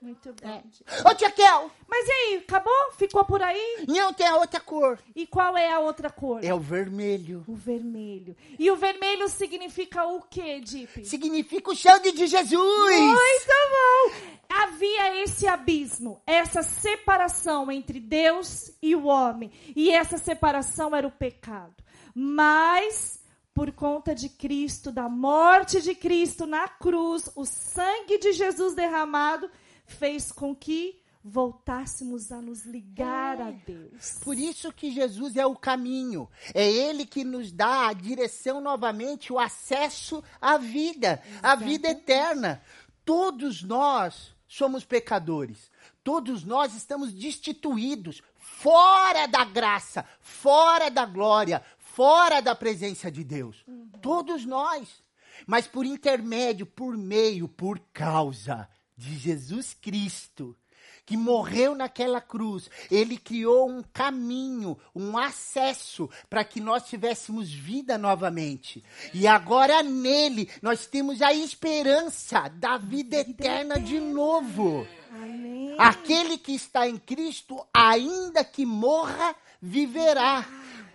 Muito 0.00 0.32
bem. 0.40 0.62
Ô, 1.04 1.12
Tia 1.12 1.30
Kel, 1.32 1.70
Mas 1.88 2.06
e 2.06 2.12
aí, 2.12 2.36
acabou? 2.36 2.92
Ficou 2.96 3.24
por 3.24 3.42
aí? 3.42 3.84
não 3.88 4.12
tem 4.14 4.28
a 4.28 4.36
outra 4.36 4.60
cor. 4.60 4.96
E 5.14 5.26
qual 5.26 5.56
é 5.56 5.72
a 5.72 5.80
outra 5.80 6.08
cor? 6.08 6.44
É 6.44 6.54
o 6.54 6.60
vermelho. 6.60 7.42
O 7.48 7.56
vermelho. 7.56 8.36
E 8.56 8.70
o 8.70 8.76
vermelho 8.76 9.28
significa 9.28 10.06
o 10.06 10.22
quê, 10.22 10.60
Deep? 10.60 11.04
Significa 11.04 11.72
o 11.72 11.76
sangue 11.76 12.12
de 12.12 12.28
Jesus. 12.28 12.60
Muito 13.00 13.48
bom! 13.70 14.36
Havia 14.48 15.22
esse 15.22 15.48
abismo, 15.48 16.22
essa 16.24 16.62
separação 16.62 17.70
entre 17.70 17.98
Deus 17.98 18.70
e 18.80 18.94
o 18.94 19.06
homem. 19.06 19.50
E 19.74 19.90
essa 19.90 20.16
separação 20.16 20.94
era 20.94 21.08
o 21.08 21.10
pecado. 21.10 21.74
Mas, 22.14 23.17
por 23.58 23.72
conta 23.72 24.14
de 24.14 24.28
Cristo, 24.28 24.92
da 24.92 25.08
morte 25.08 25.82
de 25.82 25.92
Cristo 25.92 26.46
na 26.46 26.68
cruz, 26.68 27.28
o 27.34 27.44
sangue 27.44 28.16
de 28.16 28.32
Jesus 28.32 28.72
derramado 28.72 29.50
fez 29.84 30.30
com 30.30 30.54
que 30.54 31.02
voltássemos 31.24 32.30
a 32.30 32.40
nos 32.40 32.64
ligar 32.64 33.40
a 33.40 33.50
Deus. 33.50 34.20
Por 34.22 34.38
isso 34.38 34.72
que 34.72 34.92
Jesus 34.92 35.34
é 35.34 35.44
o 35.44 35.56
caminho. 35.56 36.28
É 36.54 36.70
ele 36.70 37.04
que 37.04 37.24
nos 37.24 37.50
dá 37.50 37.88
a 37.88 37.92
direção 37.92 38.60
novamente, 38.60 39.32
o 39.32 39.40
acesso 39.40 40.22
à 40.40 40.56
vida, 40.56 41.20
à 41.42 41.56
vida 41.56 41.88
eterna. 41.88 42.62
Todos 43.04 43.64
nós 43.64 44.36
somos 44.46 44.84
pecadores. 44.84 45.68
Todos 46.04 46.44
nós 46.44 46.74
estamos 46.74 47.12
destituídos, 47.12 48.22
fora 48.38 49.26
da 49.26 49.44
graça, 49.44 50.06
fora 50.20 50.90
da 50.90 51.04
glória, 51.04 51.62
fora 51.98 52.40
da 52.40 52.54
presença 52.54 53.10
de 53.10 53.24
Deus. 53.24 53.64
Todos 54.00 54.46
nós. 54.46 55.02
Mas 55.44 55.66
por 55.66 55.84
intermédio, 55.84 56.64
por 56.64 56.96
meio, 56.96 57.48
por 57.48 57.80
causa 57.92 58.68
de 58.96 59.18
Jesus 59.18 59.74
Cristo, 59.74 60.56
que 61.04 61.16
morreu 61.16 61.74
naquela 61.74 62.20
cruz, 62.20 62.70
ele 62.88 63.18
criou 63.18 63.68
um 63.68 63.82
caminho, 63.82 64.78
um 64.94 65.18
acesso 65.18 66.08
para 66.30 66.44
que 66.44 66.60
nós 66.60 66.84
tivéssemos 66.84 67.52
vida 67.52 67.98
novamente. 67.98 68.84
E 69.12 69.26
agora 69.26 69.82
nele 69.82 70.48
nós 70.62 70.86
temos 70.86 71.20
a 71.20 71.32
esperança 71.32 72.46
da 72.46 72.78
vida 72.78 73.16
eterna 73.16 73.80
de 73.80 73.98
novo. 73.98 74.86
Amém. 75.10 75.74
Aquele 75.78 76.38
que 76.38 76.52
está 76.52 76.88
em 76.88 76.96
Cristo, 76.96 77.60
ainda 77.74 78.44
que 78.44 78.64
morra, 78.64 79.34
viverá. 79.60 80.46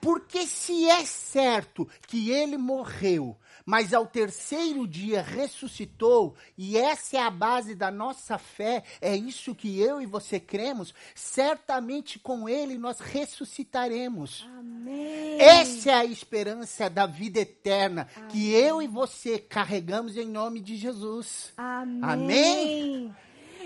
Porque 0.04 0.46
se 0.46 0.90
é 0.90 1.06
certo 1.06 1.88
que 2.08 2.30
ele 2.30 2.58
morreu, 2.58 3.38
mas 3.66 3.94
ao 3.94 4.06
terceiro 4.06 4.86
dia 4.86 5.22
ressuscitou, 5.22 6.36
e 6.58 6.78
essa 6.78 7.16
é 7.16 7.22
a 7.22 7.30
base 7.30 7.74
da 7.74 7.90
nossa 7.90 8.38
fé, 8.38 8.84
é 9.00 9.16
isso 9.16 9.56
que 9.56 9.80
eu 9.80 10.02
e 10.02 10.06
você 10.06 10.42
cremos, 10.42 10.94
certamente 11.16 12.20
com 12.20 12.50
ele 12.50 12.78
nós 12.78 13.00
ressuscitaremos. 13.00 14.46
Amém. 14.60 15.40
Essa 15.40 15.92
é 15.92 15.94
a 15.94 16.06
esperança 16.06 16.90
da 16.90 17.06
vida 17.06 17.40
eterna 17.40 18.06
que 18.30 18.52
eu 18.52 18.82
e 18.82 18.88
você 18.88 19.40
carregamos 19.40 20.18
em 20.18 20.28
nome 20.28 20.60
de 20.60 20.76
Jesus. 20.76 21.54
Amém. 21.56 22.04
Amém? 22.04 23.16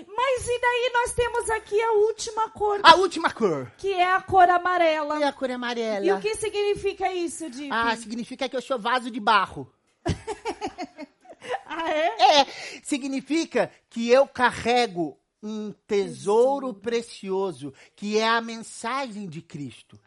Mas 0.06 0.46
e 0.46 0.60
daí 0.60 0.90
nós 0.94 1.12
temos 1.14 1.50
aqui 1.50 1.80
a 1.80 1.92
última 1.92 2.50
cor, 2.50 2.80
A 2.82 2.94
última 2.96 3.30
cor. 3.30 3.72
que 3.78 3.92
é 3.92 4.12
a 4.12 4.20
cor 4.20 4.48
amarela. 4.48 5.18
E 5.18 5.24
a 5.24 5.32
cor 5.32 5.50
amarela? 5.50 6.04
E 6.06 6.12
o 6.12 6.20
que 6.20 6.34
significa 6.36 7.12
isso, 7.12 7.48
Dipi? 7.50 7.68
Ah, 7.72 7.96
significa 7.96 8.48
que 8.48 8.56
eu 8.56 8.62
sou 8.62 8.78
vaso 8.78 9.10
de 9.10 9.20
barro. 9.20 9.72
Ah, 11.64 11.90
é? 11.90 12.40
É, 12.40 12.46
significa 12.82 13.70
que 13.88 14.10
eu 14.10 14.26
carrego 14.26 15.18
um 15.42 15.72
tesouro 15.86 16.74
precioso, 16.74 17.72
que 17.94 18.18
é 18.18 18.26
a 18.28 18.40
mensagem 18.40 19.28
de 19.28 19.40
Cristo. 19.40 19.98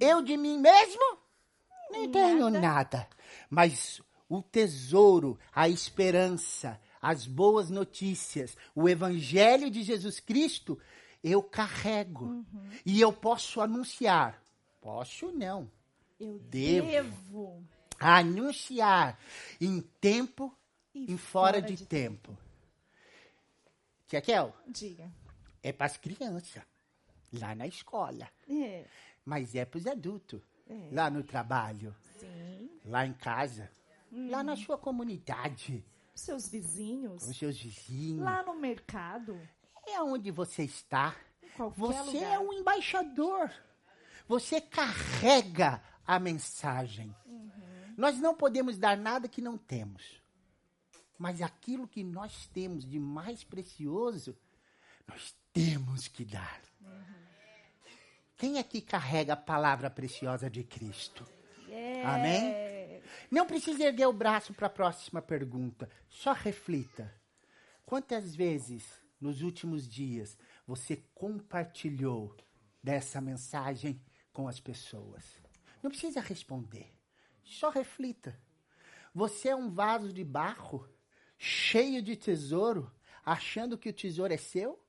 Eu 0.00 0.22
de 0.22 0.36
mim 0.36 0.58
mesmo 0.58 1.18
não 1.90 2.10
tenho 2.10 2.48
nada, 2.48 3.06
mas 3.48 4.00
o 4.28 4.40
tesouro, 4.42 5.38
a 5.54 5.68
esperança, 5.68 6.80
as 7.00 7.26
boas 7.26 7.70
notícias, 7.70 8.56
o 8.74 8.88
evangelho 8.88 9.70
de 9.70 9.82
Jesus 9.82 10.20
Cristo, 10.20 10.78
eu 11.22 11.42
carrego. 11.42 12.44
E 12.84 13.00
eu 13.00 13.12
posso 13.12 13.60
anunciar. 13.60 14.42
Posso 14.80 15.30
não. 15.32 15.70
Eu 16.18 16.38
Devo. 16.38 16.86
devo. 16.88 17.64
Anunciar 17.98 19.18
em 19.60 19.80
tempo 20.00 20.56
E 20.94 21.12
em 21.12 21.16
fora, 21.16 21.60
de, 21.60 21.84
tempo. 21.86 22.36
Tia 24.06 24.20
Kel, 24.20 24.54
Diga. 24.66 25.10
é 25.62 25.72
para 25.72 25.86
as 25.86 25.96
crianças, 25.96 26.62
lá 27.32 27.54
na 27.54 27.66
escola. 27.66 28.28
É, 28.48 28.84
Mas 29.24 29.54
é 29.54 29.64
para 29.64 29.78
os 29.78 29.86
adultos, 29.86 30.40
lá 30.90 31.08
no 31.10 31.22
trabalho, 31.22 31.94
sim. 32.18 32.70
lá 32.84 33.06
em 33.06 33.12
casa, 33.12 33.70
lá 34.10 34.42
na 34.42 34.56
sua 34.56 34.76
comunidade, 34.78 35.84
Seus 36.14 36.48
vizinhos. 36.48 37.24
com 37.24 37.32
seus 37.32 37.58
vizinhos. 37.60 38.22
Lá 38.22 38.42
no 38.42 38.54
mercado. 38.54 39.40
É 39.86 40.02
onde 40.02 40.30
você 40.30 40.64
está. 40.64 41.16
Você 41.76 42.18
lugar. 42.18 42.34
é 42.34 42.38
um 42.38 42.52
embaixador. 42.52 43.50
Você 44.28 44.60
carrega 44.60 45.82
a 46.06 46.18
mensagem. 46.18 47.14
Nós 47.96 48.18
não 48.18 48.34
podemos 48.34 48.78
dar 48.78 48.96
nada 48.96 49.28
que 49.28 49.42
não 49.42 49.58
temos. 49.58 50.20
Mas 51.18 51.42
aquilo 51.42 51.86
que 51.86 52.02
nós 52.02 52.46
temos 52.46 52.88
de 52.88 52.98
mais 52.98 53.44
precioso, 53.44 54.38
nós 55.06 55.34
temos 55.52 56.08
que 56.08 56.24
dar. 56.24 56.60
Quem 58.36 58.58
aqui 58.58 58.80
carrega 58.80 59.34
a 59.34 59.36
palavra 59.36 59.90
preciosa 59.90 60.48
de 60.48 60.64
Cristo? 60.64 61.26
É. 61.68 62.02
Amém? 62.06 62.69
Não 63.30 63.46
precisa 63.46 63.84
erguer 63.84 64.06
o 64.06 64.12
braço 64.12 64.52
para 64.52 64.66
a 64.66 64.70
próxima 64.70 65.22
pergunta. 65.22 65.88
Só 66.08 66.32
reflita. 66.32 67.14
Quantas 67.86 68.34
vezes 68.34 69.00
nos 69.20 69.40
últimos 69.42 69.88
dias 69.88 70.36
você 70.66 70.96
compartilhou 71.14 72.36
dessa 72.82 73.20
mensagem 73.20 74.02
com 74.32 74.48
as 74.48 74.58
pessoas? 74.58 75.40
Não 75.80 75.90
precisa 75.90 76.20
responder. 76.20 76.92
Só 77.44 77.70
reflita. 77.70 78.36
Você 79.14 79.48
é 79.48 79.56
um 79.56 79.70
vaso 79.70 80.12
de 80.12 80.24
barro, 80.24 80.88
cheio 81.38 82.02
de 82.02 82.16
tesouro, 82.16 82.92
achando 83.24 83.78
que 83.78 83.88
o 83.88 83.92
tesouro 83.92 84.32
é 84.32 84.36
seu? 84.36 84.84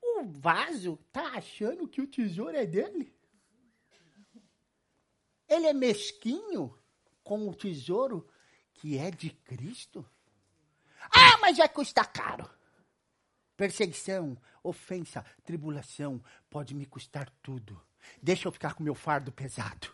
O 0.00 0.24
vaso 0.24 0.98
tá 1.12 1.32
achando 1.34 1.88
que 1.88 2.00
o 2.00 2.06
tesouro 2.06 2.56
é 2.56 2.66
dele? 2.66 3.17
Ele 5.48 5.66
é 5.66 5.72
mesquinho 5.72 6.76
com 7.24 7.48
o 7.48 7.54
tesouro 7.54 8.28
que 8.74 8.98
é 8.98 9.10
de 9.10 9.30
Cristo? 9.30 10.08
Ah, 11.10 11.38
mas 11.40 11.56
vai 11.56 11.68
custar 11.68 12.12
caro. 12.12 12.48
Perseguição, 13.56 14.36
ofensa, 14.62 15.24
tribulação 15.44 16.22
pode 16.48 16.74
me 16.74 16.86
custar 16.86 17.28
tudo. 17.42 17.80
Deixa 18.22 18.46
eu 18.46 18.52
ficar 18.52 18.74
com 18.74 18.82
meu 18.82 18.94
fardo 18.94 19.32
pesado. 19.32 19.92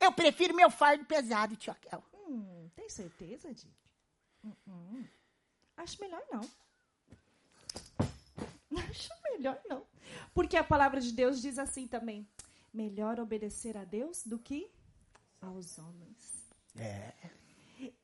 Eu 0.00 0.12
prefiro 0.12 0.54
meu 0.54 0.70
fardo 0.70 1.04
pesado, 1.04 1.56
tia 1.56 1.74
Kel. 1.74 2.02
Hum, 2.14 2.70
tem 2.74 2.88
certeza, 2.88 3.52
Dip? 3.52 3.74
Hum, 4.66 5.04
Acho 5.76 6.00
melhor 6.00 6.22
não. 6.32 6.40
Acho 8.76 9.10
melhor 9.32 9.60
não. 9.68 9.86
Porque 10.34 10.56
a 10.56 10.64
palavra 10.64 11.00
de 11.00 11.12
Deus 11.12 11.40
diz 11.40 11.58
assim 11.58 11.86
também: 11.86 12.26
melhor 12.72 13.18
obedecer 13.20 13.76
a 13.76 13.84
Deus 13.84 14.24
do 14.24 14.38
que 14.38 14.70
aos 15.40 15.78
homens. 15.78 16.48
É. 16.76 17.12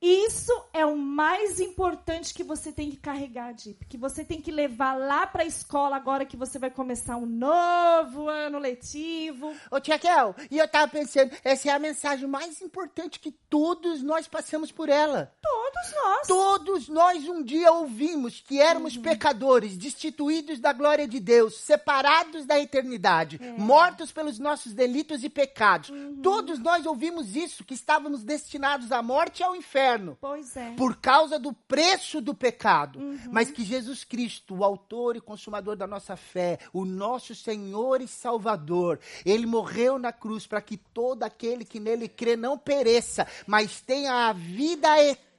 Isso 0.00 0.52
é 0.72 0.86
o 0.86 0.96
mais 0.96 1.58
importante 1.58 2.32
que 2.32 2.44
você 2.44 2.70
tem 2.70 2.90
que 2.90 2.96
carregar, 2.96 3.52
Dip. 3.52 3.84
Que 3.86 3.96
você 3.96 4.24
tem 4.24 4.40
que 4.40 4.52
levar 4.52 4.94
lá 4.94 5.26
para 5.26 5.42
a 5.42 5.46
escola 5.46 5.96
agora 5.96 6.24
que 6.24 6.36
você 6.36 6.58
vai 6.58 6.70
começar 6.70 7.16
um 7.16 7.26
novo 7.26 8.28
ano 8.28 8.58
letivo. 8.58 9.52
Ô, 9.70 9.80
tia 9.80 9.98
Kel, 9.98 10.34
e 10.50 10.58
eu 10.58 10.68
tava 10.68 10.92
pensando, 10.92 11.34
essa 11.42 11.70
é 11.70 11.72
a 11.72 11.78
mensagem 11.78 12.28
mais 12.28 12.60
importante 12.62 13.18
que 13.18 13.32
todos 13.32 14.00
nós 14.02 14.28
passamos 14.28 14.70
por 14.70 14.88
ela. 14.88 15.34
Todos 15.74 15.94
nós. 15.94 16.26
Todos 16.26 16.88
nós 16.88 17.28
um 17.28 17.42
dia 17.42 17.72
ouvimos 17.72 18.40
que 18.40 18.60
éramos 18.60 18.96
pecadores, 18.96 19.76
destituídos 19.76 20.60
da 20.60 20.72
glória 20.72 21.06
de 21.06 21.18
Deus, 21.18 21.56
separados 21.58 22.46
da 22.46 22.58
eternidade, 22.58 23.40
mortos 23.58 24.12
pelos 24.12 24.38
nossos 24.38 24.72
delitos 24.72 25.24
e 25.24 25.28
pecados. 25.28 25.90
Todos 26.22 26.58
nós 26.58 26.86
ouvimos 26.86 27.34
isso, 27.34 27.64
que 27.64 27.74
estávamos 27.74 28.22
destinados 28.22 28.92
à 28.92 29.02
morte 29.02 29.40
e 29.40 29.42
ao 29.42 29.56
inferno. 29.56 30.16
Pois 30.20 30.56
é. 30.56 30.70
Por 30.72 30.96
causa 30.96 31.38
do 31.38 31.52
preço 31.52 32.20
do 32.20 32.34
pecado. 32.34 33.00
Mas 33.30 33.50
que 33.50 33.64
Jesus 33.64 34.04
Cristo, 34.04 34.54
o 34.56 34.64
autor 34.64 35.16
e 35.16 35.20
consumador 35.20 35.76
da 35.76 35.86
nossa 35.86 36.16
fé, 36.16 36.58
o 36.72 36.84
nosso 36.84 37.34
Senhor 37.34 38.00
e 38.00 38.08
Salvador, 38.08 39.00
ele 39.24 39.46
morreu 39.46 39.98
na 39.98 40.12
cruz 40.12 40.46
para 40.46 40.60
que 40.60 40.76
todo 40.76 41.22
aquele 41.22 41.64
que 41.64 41.80
nele 41.80 42.08
crê 42.08 42.36
não 42.36 42.56
pereça, 42.56 43.26
mas 43.46 43.80
tenha 43.80 44.28
a 44.28 44.32
vida 44.32 44.88
eterna. 45.00 45.33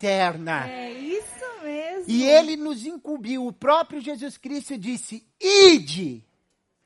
É 0.69 0.91
isso 0.91 1.63
mesmo. 1.63 2.05
E 2.07 2.23
ele 2.23 2.55
nos 2.55 2.85
incumbiu. 2.85 3.45
O 3.45 3.53
próprio 3.53 4.01
Jesus 4.01 4.37
Cristo 4.37 4.77
disse: 4.77 5.25
Ide 5.39 6.23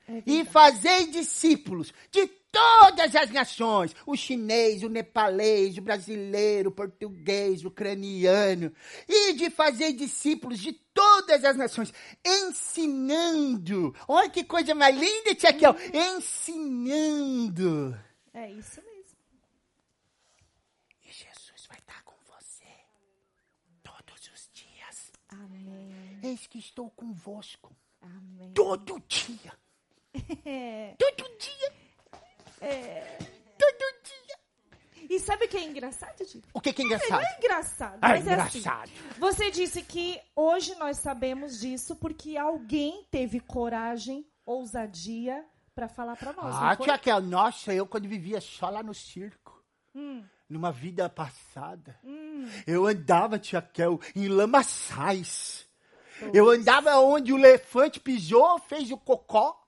É 0.08 0.24
e 0.26 0.46
fazei 0.46 1.08
discípulos 1.08 1.94
de 2.12 2.40
todas 2.52 3.16
as 3.16 3.30
nações: 3.32 3.96
o 4.06 4.16
chinês, 4.16 4.84
o 4.84 4.90
nepalês, 4.90 5.78
o 5.78 5.82
brasileiro, 5.82 6.70
o 6.70 6.74
português, 6.74 7.64
o 7.64 7.70
ucraniano. 7.70 8.72
Ide 9.08 9.50
fazer 9.50 9.94
discípulos 9.94 10.60
de 10.60 10.74
todas 10.74 11.46
as 11.46 11.56
nações, 11.56 11.94
ensinando. 12.26 13.96
Olha 14.08 14.30
que 14.30 14.44
coisa 14.44 14.76
mais 14.76 14.96
linda, 14.96 15.36
Tia 15.36 15.54
Kel. 15.54 15.76
Ensinando. 16.16 17.98
É 18.34 18.52
isso 18.52 18.82
mesmo. 18.82 19.18
E 21.04 21.12
Jesus 21.12 21.68
vai 21.68 21.80
estar 21.80 22.04
com 22.04 22.16
você 22.28 22.66
todos 23.84 24.30
os 24.34 24.50
dias. 24.54 25.12
Amém. 25.30 26.09
Eis 26.24 26.48
que 26.48 26.58
estou 26.60 26.90
convosco 26.92 27.76
Amém. 28.02 28.52
todo 28.54 29.00
dia. 29.08 29.54
É. 30.46 30.96
Todo 30.98 31.38
dia. 31.38 31.72
Todo 33.58 34.04
dia. 34.04 35.08
E 35.10 35.20
sabe 35.20 35.46
o 35.46 35.48
que 35.48 35.58
é 35.58 35.64
engraçado, 35.64 36.26
Tito? 36.26 36.48
O 36.54 36.60
que, 36.62 36.74
que 36.74 36.82
é 36.82 36.86
Não 36.86 36.96
engraçado? 36.96 37.22
é 37.24 37.38
engraçado, 37.38 38.00
Ah, 38.02 38.10
mas 38.10 38.28
é 38.28 38.34
engraçado. 38.34 38.84
assim. 38.90 39.20
Você 39.20 39.52
disse 39.52 39.82
que 39.82 40.20
hoje 40.36 40.76
nós 40.76 40.98
sabemos 40.98 41.60
disso 41.60 41.96
porque 41.96 42.38
alguém 42.38 43.06
teve 43.10 43.40
coragem, 43.40 44.26
ousadia 44.46 45.46
para 45.74 45.88
falar 45.88 46.16
para 46.16 46.34
nós. 46.34 46.56
Ah, 46.56 46.76
não 46.78 46.86
tia 46.86 46.98
Kel, 46.98 47.22
nossa, 47.22 47.74
eu 47.74 47.88
quando 47.88 48.08
vivia 48.08 48.42
só 48.42 48.70
lá 48.70 48.84
no 48.84 48.94
circo. 48.94 49.64
numa 50.50 50.72
vida 50.72 51.08
passada, 51.10 52.00
eu 52.66 52.86
andava, 52.88 53.38
tia 53.40 53.62
Kel, 53.62 54.00
em 54.16 54.28
lamaçais. 54.28 55.68
Eu 56.34 56.50
andava 56.50 56.98
onde 57.00 57.34
o 57.34 57.38
elefante 57.38 58.00
pisou, 58.00 58.60
fez 58.60 58.92
o 58.92 58.98
cocó. 58.98 59.60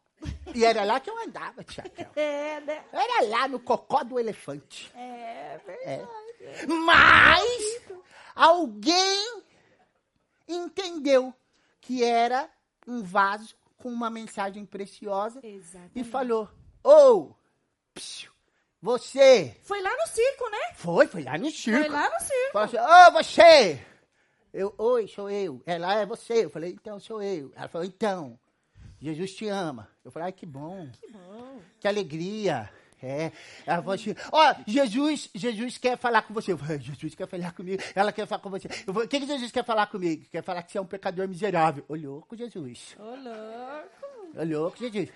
E 0.53 0.63
era 0.63 0.83
lá 0.83 0.99
que 0.99 1.09
eu 1.09 1.17
andava, 1.23 1.63
tia 1.63 1.83
Kel. 1.83 2.11
É, 2.15 2.59
né? 2.61 2.83
Era 2.91 3.27
lá 3.27 3.47
no 3.47 3.59
cocó 3.59 4.03
do 4.03 4.19
elefante. 4.19 4.91
É 4.95 5.59
verdade. 5.65 6.07
Mas 6.67 7.81
alguém 8.35 9.41
entendeu 10.47 11.33
que 11.79 12.03
era 12.03 12.49
um 12.87 13.01
vaso 13.01 13.55
com 13.77 13.89
uma 13.89 14.09
mensagem 14.09 14.65
preciosa 14.65 15.39
e 15.43 15.55
Exatamente. 15.55 16.03
falou: 16.03 16.49
Ô, 16.83 17.33
psiu, 17.93 18.31
você. 18.81 19.57
Foi 19.63 19.81
lá 19.81 19.91
no 19.91 20.07
circo, 20.07 20.49
né? 20.49 20.73
Foi, 20.75 21.07
foi 21.07 21.23
lá 21.23 21.37
no 21.37 21.49
circo. 21.49 21.79
Foi 21.79 21.89
lá 21.89 22.09
no 22.09 22.19
circo. 22.19 22.51
Falou 22.51 22.65
assim, 22.65 22.77
ô, 22.77 23.11
você! 23.11 23.85
Eu, 24.53 24.73
oi, 24.77 25.07
sou 25.07 25.29
eu. 25.29 25.61
Ela, 25.65 26.01
é 26.01 26.05
você. 26.05 26.45
Eu 26.45 26.49
falei, 26.49 26.71
então, 26.71 26.99
sou 26.99 27.21
eu. 27.21 27.51
Ela 27.55 27.69
falou, 27.69 27.87
então, 27.87 28.37
Jesus 28.99 29.33
te 29.33 29.47
ama. 29.47 29.87
Eu 30.03 30.11
falei, 30.11 30.27
ai, 30.27 30.31
que 30.31 30.45
bom. 30.45 30.89
Que 30.91 31.09
bom. 31.09 31.59
Que 31.79 31.87
alegria. 31.87 32.69
É. 33.01 33.31
Ela 33.65 33.77
falou 33.77 33.95
assim, 33.95 34.13
ó, 34.31 34.55
Jesus, 34.67 35.29
Jesus 35.33 35.77
quer 35.77 35.97
falar 35.97 36.21
com 36.21 36.33
você. 36.33 36.51
Eu 36.51 36.57
falei, 36.57 36.79
Jesus 36.79 37.15
quer 37.15 37.27
falar 37.27 37.51
comigo. 37.53 37.81
Ela 37.95 38.11
quer 38.11 38.27
falar 38.27 38.41
com 38.41 38.49
você. 38.49 38.67
Eu 38.85 38.93
falei, 38.93 39.07
o 39.07 39.09
que, 39.09 39.19
que 39.21 39.25
Jesus 39.25 39.51
quer 39.51 39.65
falar 39.65 39.87
comigo? 39.87 40.25
Quer 40.29 40.43
falar 40.43 40.61
que 40.63 40.71
você 40.71 40.77
é 40.77 40.81
um 40.81 40.85
pecador 40.85 41.27
miserável. 41.27 41.83
Ô, 41.87 41.95
louco, 41.95 42.35
Jesus. 42.35 42.95
Ô, 42.99 43.03
louco. 43.03 44.37
Ô, 44.37 44.43
louco, 44.43 44.77
Jesus. 44.77 45.09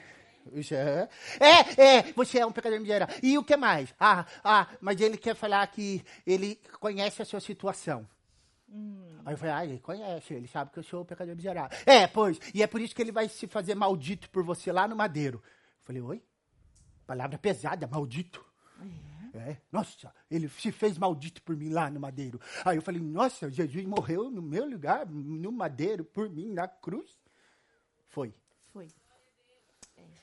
É. 0.71 1.09
É, 1.39 1.97
é, 1.97 2.01
você 2.15 2.39
é 2.39 2.45
um 2.45 2.51
pecador 2.51 2.79
miserável. 2.79 3.15
E 3.21 3.37
o 3.37 3.43
que 3.43 3.57
mais? 3.57 3.93
Ah, 3.99 4.25
ah, 4.43 4.67
mas 4.79 4.99
ele 5.01 5.17
quer 5.17 5.35
falar 5.35 5.65
que 5.67 6.03
ele 6.25 6.59
conhece 6.79 7.21
a 7.21 7.25
sua 7.25 7.39
situação. 7.39 8.07
Aí 9.25 9.33
eu 9.33 9.37
falei, 9.37 9.53
ah, 9.53 9.65
ele 9.65 9.79
conhece, 9.79 10.33
ele 10.33 10.47
sabe 10.47 10.71
que 10.71 10.79
eu 10.79 10.83
sou 10.83 11.01
um 11.01 11.05
pecador 11.05 11.35
miserável. 11.35 11.77
É, 11.85 12.07
pois, 12.07 12.39
e 12.53 12.61
é 12.61 12.67
por 12.67 12.81
isso 12.81 12.95
que 12.95 13.01
ele 13.01 13.11
vai 13.11 13.27
se 13.29 13.47
fazer 13.47 13.75
maldito 13.75 14.29
por 14.29 14.43
você 14.43 14.71
lá 14.71 14.87
no 14.87 14.95
madeiro. 14.95 15.41
Eu 15.43 15.83
falei, 15.83 16.01
oi? 16.01 16.23
Palavra 17.05 17.37
pesada, 17.37 17.87
maldito. 17.87 18.43
É, 19.33 19.57
nossa, 19.69 20.13
ele 20.31 20.47
se 20.47 20.71
fez 20.71 20.97
maldito 20.97 21.41
por 21.41 21.57
mim 21.57 21.69
lá 21.69 21.89
no 21.89 21.99
madeiro. 21.99 22.39
Aí 22.63 22.77
eu 22.77 22.81
falei, 22.81 23.01
nossa, 23.01 23.49
Jesus 23.49 23.85
morreu 23.85 24.29
no 24.31 24.41
meu 24.41 24.65
lugar, 24.65 25.05
no 25.05 25.51
madeiro, 25.51 26.05
por 26.05 26.29
mim, 26.29 26.53
na 26.53 26.67
cruz. 26.67 27.19
Foi. 28.07 28.33
Foi. 28.71 28.87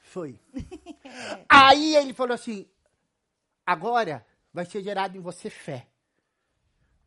Foi. 0.02 0.40
Aí 1.48 1.96
ele 1.96 2.12
falou 2.12 2.34
assim: 2.34 2.66
agora 3.66 4.26
vai 4.52 4.64
ser 4.64 4.82
gerado 4.82 5.16
em 5.16 5.20
você 5.20 5.48
fé. 5.48 5.88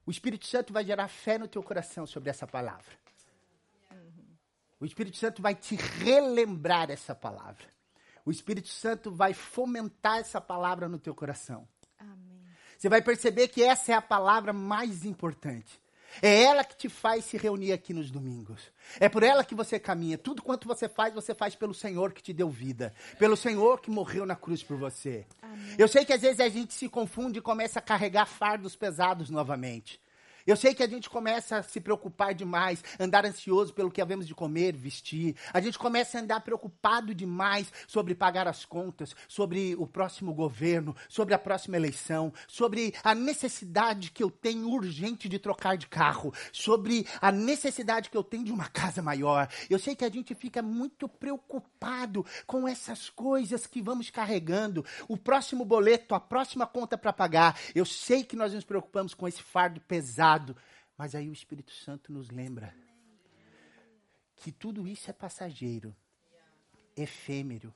O 0.06 0.12
Espírito 0.12 0.46
Santo 0.46 0.72
vai 0.72 0.86
gerar 0.86 1.08
fé 1.08 1.38
no 1.38 1.48
teu 1.48 1.64
coração 1.64 2.06
sobre 2.06 2.30
essa 2.30 2.46
palavra. 2.46 2.94
O 4.80 4.86
Espírito 4.86 5.18
Santo 5.18 5.42
vai 5.42 5.56
te 5.56 5.76
relembrar 5.76 6.92
essa 6.92 7.16
palavra. 7.16 7.66
O 8.26 8.32
Espírito 8.32 8.68
Santo 8.68 9.12
vai 9.12 9.34
fomentar 9.34 10.18
essa 10.18 10.40
palavra 10.42 10.88
no 10.88 11.00
teu 11.00 11.16
coração. 11.16 11.68
Amém. 11.98 12.46
Você 12.78 12.90
vai 12.90 13.02
perceber 13.02 13.48
que 13.48 13.64
essa 13.64 13.94
é 13.94 13.96
a 13.96 14.02
palavra 14.02 14.52
mais 14.52 15.06
importante. 15.06 15.82
É 16.22 16.44
ela 16.44 16.64
que 16.64 16.76
te 16.78 16.90
faz 16.90 17.26
se 17.26 17.38
reunir 17.38 17.72
aqui 17.72 17.94
nos 17.94 18.12
domingos. 18.12 18.62
É 19.00 19.10
por 19.10 19.24
ela 19.24 19.44
que 19.44 19.56
você 19.56 19.80
caminha. 19.80 20.18
Tudo 20.18 20.42
quanto 20.42 20.68
você 20.68 20.88
faz, 20.88 21.14
você 21.14 21.34
faz 21.34 21.56
pelo 21.56 21.74
Senhor 21.74 22.14
que 22.14 22.22
te 22.22 22.34
deu 22.34 22.50
vida. 22.50 22.94
Pelo 23.18 23.36
Senhor 23.36 23.82
que 23.82 23.90
morreu 23.90 24.26
na 24.26 24.36
cruz 24.36 24.64
por 24.64 24.78
você. 24.78 25.26
Eu 25.78 25.88
sei 25.88 26.06
que 26.06 26.14
às 26.14 26.22
vezes 26.22 26.40
a 26.40 26.50
gente 26.50 26.74
se 26.74 26.88
confunde 26.88 27.40
e 27.40 27.42
começa 27.42 27.80
a 27.80 27.82
carregar 27.82 28.26
fardos 28.26 28.76
pesados 28.76 29.30
novamente. 29.30 30.00
Eu 30.48 30.56
sei 30.56 30.76
que 30.76 30.84
a 30.84 30.88
gente 30.88 31.10
começa 31.10 31.58
a 31.58 31.64
se 31.64 31.82
preocupar 31.82 32.36
demais, 32.36 32.84
andar 33.00 33.26
ansioso 33.26 33.74
pelo 33.74 33.90
que 33.90 34.00
havemos 34.00 34.28
de 34.28 34.36
comer, 34.36 34.76
vestir. 34.76 35.36
A 35.52 35.60
gente 35.60 35.80
começa 35.80 36.20
a 36.20 36.22
andar 36.22 36.42
preocupado 36.42 37.16
demais 37.16 37.74
sobre 37.88 38.14
pagar 38.14 38.48
as 38.48 38.64
contas, 38.64 39.16
sobre 39.28 39.76
o 39.76 39.88
próximo 39.88 40.36
governo, 40.36 40.96
sobre 41.10 41.34
a 41.34 41.40
próxima 41.40 41.78
eleição, 41.78 42.32
sobre 42.48 42.94
a 43.04 43.16
necessidade 43.16 44.12
que 44.12 44.22
eu 44.22 44.30
tenho 44.30 44.70
urgente 44.70 45.28
de 45.28 45.40
trocar 45.40 45.78
de 45.78 45.88
carro, 45.88 46.32
sobre 46.52 47.08
a 47.20 47.32
necessidade 47.32 48.12
que 48.12 48.18
eu 48.18 48.24
tenho 48.24 48.44
de 48.44 48.52
uma 48.52 48.68
casa 48.70 49.02
maior. 49.02 49.50
Eu 49.68 49.80
sei 49.80 49.96
que 49.96 50.06
a 50.06 50.12
gente 50.12 50.36
fica 50.36 50.62
muito 50.62 51.10
preocupado 51.10 52.24
com 52.46 52.68
essas 52.68 53.10
coisas 53.10 53.66
que 53.66 53.82
vamos 53.82 54.12
carregando. 54.12 54.86
O 55.08 55.18
próximo 55.18 55.66
boleto, 55.66 56.14
a 56.14 56.20
próxima 56.20 56.68
conta 56.68 56.98
para 57.00 57.12
pagar. 57.12 57.60
Eu 57.74 57.86
sei 57.86 58.24
que 58.24 58.36
nós 58.36 58.54
nos 58.54 58.64
preocupamos 58.64 59.16
com 59.16 59.28
esse 59.28 59.42
fardo 59.42 59.82
pesado. 59.82 60.35
Mas 60.98 61.14
aí 61.16 61.30
o 61.30 61.34
Espírito 61.34 61.72
Santo 61.72 62.12
nos 62.12 62.30
lembra 62.30 62.76
que 64.36 64.52
tudo 64.52 64.88
isso 64.88 65.10
é 65.10 65.14
passageiro, 65.14 65.96
efêmero. 66.96 67.74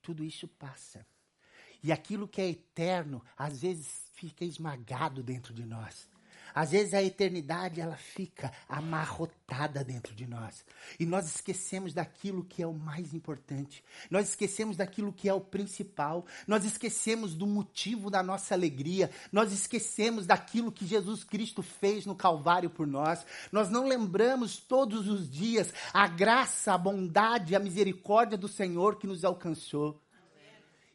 Tudo 0.00 0.24
isso 0.24 0.48
passa. 0.48 1.06
E 1.82 1.90
aquilo 1.92 2.28
que 2.28 2.40
é 2.40 2.48
eterno, 2.48 3.24
às 3.36 3.60
vezes 3.60 4.10
fica 4.14 4.44
esmagado 4.44 5.22
dentro 5.22 5.52
de 5.52 5.64
nós. 5.64 6.08
Às 6.54 6.70
vezes 6.70 6.94
a 6.94 7.02
eternidade 7.02 7.80
ela 7.80 7.96
fica 7.96 8.52
amarrotada 8.68 9.84
dentro 9.84 10.14
de 10.14 10.26
nós. 10.26 10.64
E 10.98 11.06
nós 11.06 11.26
esquecemos 11.26 11.94
daquilo 11.94 12.44
que 12.44 12.62
é 12.62 12.66
o 12.66 12.74
mais 12.74 13.14
importante. 13.14 13.84
Nós 14.10 14.30
esquecemos 14.30 14.76
daquilo 14.76 15.12
que 15.12 15.28
é 15.28 15.34
o 15.34 15.40
principal. 15.40 16.26
Nós 16.46 16.64
esquecemos 16.64 17.34
do 17.34 17.46
motivo 17.46 18.10
da 18.10 18.22
nossa 18.22 18.54
alegria. 18.54 19.10
Nós 19.30 19.52
esquecemos 19.52 20.26
daquilo 20.26 20.72
que 20.72 20.86
Jesus 20.86 21.24
Cristo 21.24 21.62
fez 21.62 22.04
no 22.04 22.14
Calvário 22.14 22.70
por 22.70 22.86
nós. 22.86 23.24
Nós 23.50 23.70
não 23.70 23.86
lembramos 23.86 24.56
todos 24.56 25.08
os 25.08 25.30
dias 25.30 25.72
a 25.92 26.08
graça, 26.08 26.74
a 26.74 26.78
bondade, 26.78 27.54
a 27.54 27.60
misericórdia 27.60 28.36
do 28.36 28.48
Senhor 28.48 28.96
que 28.96 29.06
nos 29.06 29.24
alcançou. 29.24 30.01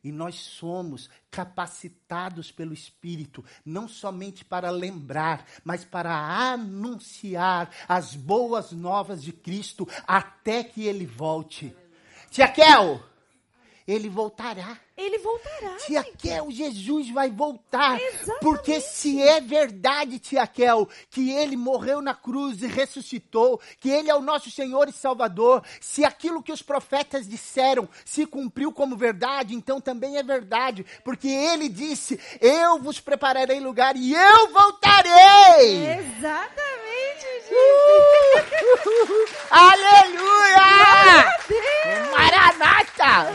E 0.08 0.12
nós 0.14 0.36
somos 0.36 1.10
capacitados 1.30 2.50
pelo 2.50 2.74
Espírito, 2.74 3.44
não 3.66 3.90
somente 3.90 4.46
para 4.46 4.70
lembrar, 4.70 5.46
mas 5.66 5.84
para 5.84 6.16
anunciar 6.18 7.70
as 7.90 8.16
boas 8.16 8.72
novas 8.72 9.22
de 9.22 9.34
Cristo 9.34 9.86
até 10.08 10.64
que 10.64 10.86
ele 10.86 11.06
volte. 11.06 11.76
Tia 12.32 12.48
ele 13.88 14.10
voltará. 14.10 14.78
Ele 14.98 15.20
voltará. 15.20 15.76
Tia 15.86 16.04
Kel, 16.04 16.50
Jesus 16.50 17.10
vai 17.12 17.30
voltar. 17.30 18.02
Exatamente. 18.02 18.40
Porque 18.42 18.82
se 18.82 19.22
é 19.22 19.40
verdade, 19.40 20.20
Tia 20.20 20.46
Kel, 20.46 20.90
que 21.10 21.32
ele 21.32 21.56
morreu 21.56 22.02
na 22.02 22.16
cruz 22.16 22.62
e 22.64 22.68
ressuscitou, 22.68 23.62
que 23.80 23.90
ele 23.90 24.10
é 24.10 24.16
o 24.16 24.22
nosso 24.22 24.50
Senhor 24.50 24.90
e 24.90 24.92
Salvador, 24.92 25.64
se 25.80 26.04
aquilo 26.04 26.42
que 26.42 26.52
os 26.52 26.64
profetas 26.64 27.28
disseram 27.28 27.88
se 28.04 28.26
cumpriu 28.26 28.74
como 28.74 28.98
verdade, 28.98 29.54
então 29.54 29.80
também 29.80 30.18
é 30.18 30.24
verdade. 30.24 30.86
Porque 31.04 31.30
ele 31.30 31.70
disse: 31.70 32.20
Eu 32.42 32.80
vos 32.80 33.00
prepararei 33.00 33.60
lugar 33.60 33.96
e 33.96 34.14
eu 34.14 34.52
voltarei. 34.52 36.00
Exatamente, 36.00 36.87
Uh! 37.50 38.38
Aleluia! 39.50 41.26
Maranata! 42.12 43.32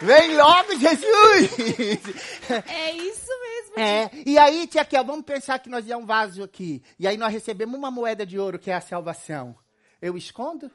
Vem 0.00 0.36
logo, 0.36 0.74
Jesus! 0.78 1.50
É 2.68 2.90
isso 2.92 3.30
mesmo. 3.40 3.78
É, 3.78 4.10
e 4.26 4.36
aí, 4.38 4.66
tia 4.66 4.84
Kel, 4.84 5.04
vamos 5.04 5.24
pensar 5.24 5.58
que 5.58 5.68
nós 5.70 5.88
é 5.88 5.96
um 5.96 6.04
vaso 6.06 6.42
aqui. 6.42 6.82
E 6.98 7.06
aí 7.06 7.16
nós 7.16 7.32
recebemos 7.32 7.76
uma 7.78 7.90
moeda 7.90 8.26
de 8.26 8.38
ouro, 8.38 8.58
que 8.58 8.70
é 8.70 8.74
a 8.74 8.80
salvação. 8.80 9.56
Eu 10.00 10.16
escondo? 10.16 10.70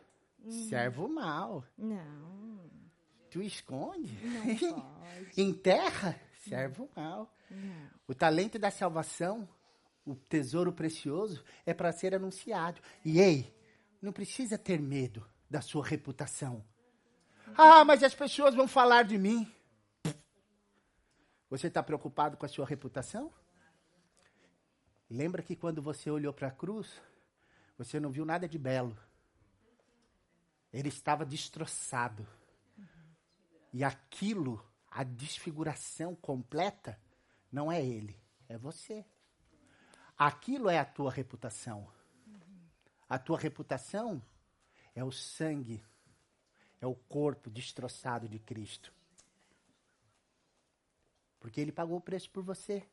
Servo 0.69 1.09
mal. 1.09 1.63
Não, 1.77 2.61
Tu 3.29 3.41
esconde? 3.41 4.17
não 4.23 4.55
pode. 4.81 5.41
Enterra? 5.41 6.17
Servo 6.47 6.89
mal. 6.95 7.29
Não. 7.51 7.87
O 8.07 8.15
talento 8.15 8.57
da 8.57 8.71
salvação, 8.71 9.47
o 10.07 10.15
tesouro 10.15 10.71
precioso, 10.71 11.43
é 11.65 11.73
para 11.73 11.91
ser 11.91 12.15
anunciado. 12.15 12.81
E 13.03 13.19
ei, 13.19 13.53
não 14.01 14.13
precisa 14.13 14.57
ter 14.57 14.79
medo 14.79 15.27
da 15.49 15.61
sua 15.61 15.85
reputação. 15.85 16.63
Ah, 17.57 17.83
mas 17.83 18.01
as 18.03 18.15
pessoas 18.15 18.55
vão 18.55 18.67
falar 18.67 19.03
de 19.03 19.17
mim. 19.17 19.51
Você 21.49 21.67
está 21.67 21.83
preocupado 21.83 22.37
com 22.37 22.45
a 22.45 22.49
sua 22.49 22.65
reputação? 22.65 23.31
Lembra 25.09 25.41
que 25.41 25.55
quando 25.55 25.81
você 25.81 26.09
olhou 26.09 26.33
para 26.33 26.47
a 26.47 26.51
cruz, 26.51 27.01
você 27.77 27.99
não 27.99 28.09
viu 28.09 28.25
nada 28.25 28.47
de 28.47 28.57
belo. 28.57 28.97
Ele 30.71 30.89
estava 30.89 31.25
destroçado. 31.25 32.25
E 33.73 33.83
aquilo, 33.83 34.63
a 34.89 35.03
desfiguração 35.03 36.15
completa, 36.15 36.99
não 37.51 37.71
é 37.71 37.85
ele, 37.85 38.17
é 38.47 38.57
você. 38.57 39.05
Aquilo 40.17 40.69
é 40.69 40.79
a 40.79 40.85
tua 40.85 41.11
reputação. 41.11 41.87
A 43.07 43.19
tua 43.19 43.37
reputação 43.37 44.21
é 44.95 45.03
o 45.03 45.11
sangue, 45.11 45.83
é 46.81 46.87
o 46.87 46.95
corpo 46.95 47.49
destroçado 47.49 48.27
de 48.27 48.39
Cristo. 48.39 48.91
Porque 51.39 51.61
ele 51.61 51.71
pagou 51.71 51.97
o 51.97 52.01
preço 52.01 52.29
por 52.31 52.43
você. 52.43 52.83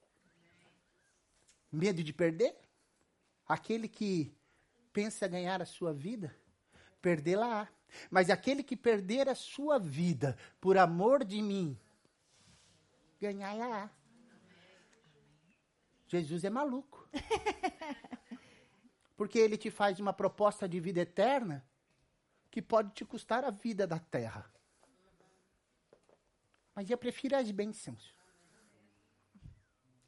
Medo 1.72 2.04
de 2.04 2.12
perder? 2.12 2.54
Aquele 3.48 3.88
que 3.88 4.32
pensa 4.92 5.26
ganhar 5.26 5.60
a 5.60 5.66
sua 5.66 5.92
vida, 5.92 6.34
perdê-la. 7.00 7.68
Mas 8.10 8.28
aquele 8.28 8.62
que 8.62 8.76
perder 8.76 9.28
a 9.28 9.34
sua 9.34 9.78
vida 9.78 10.36
por 10.60 10.76
amor 10.76 11.24
de 11.24 11.40
mim, 11.40 11.78
ganhar-la. 13.20 13.90
Jesus 16.06 16.44
é 16.44 16.50
maluco. 16.50 17.08
Porque 19.16 19.38
ele 19.38 19.56
te 19.56 19.70
faz 19.70 20.00
uma 20.00 20.12
proposta 20.12 20.68
de 20.68 20.80
vida 20.80 21.00
eterna 21.00 21.64
que 22.50 22.60
pode 22.60 22.92
te 22.92 23.04
custar 23.04 23.44
a 23.44 23.50
vida 23.50 23.86
da 23.86 23.98
terra. 23.98 24.50
Mas 26.74 26.90
eu 26.90 26.98
prefiro 26.98 27.36
as 27.36 27.50
bênçãos. 27.50 28.14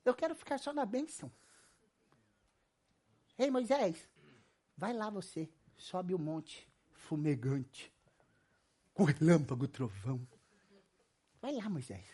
Eu 0.05 0.15
quero 0.15 0.35
ficar 0.35 0.59
só 0.59 0.73
na 0.73 0.85
bênção. 0.85 1.31
Ei, 3.39 3.51
Moisés, 3.51 4.09
vai 4.77 4.93
lá 4.93 5.11
você, 5.11 5.49
sobe 5.77 6.15
o 6.15 6.19
monte 6.19 6.69
fumegante, 6.91 7.93
com 8.95 9.05
relâmpago, 9.05 9.69
trovão. 9.69 10.27
Vai 11.41 11.53
lá, 11.53 11.69
Moisés, 11.69 12.07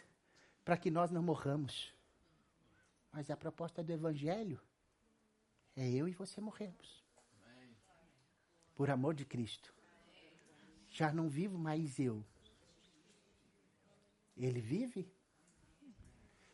para 0.65 0.77
que 0.77 0.91
nós 0.91 1.11
não 1.11 1.23
morramos. 1.23 1.95
Mas 3.13 3.31
a 3.31 3.37
proposta 3.37 3.83
do 3.83 3.93
Evangelho 3.93 4.61
é 5.77 5.89
eu 5.91 6.09
e 6.09 6.13
você 6.13 6.41
morrermos. 6.41 7.05
Por 8.75 8.91
amor 8.91 9.15
de 9.15 9.25
Cristo. 9.25 9.73
Já 10.91 11.13
não 11.13 11.29
vivo 11.29 11.59
mais 11.59 11.99
eu. 11.99 12.25
Ele 14.37 14.61
vive? 14.61 15.07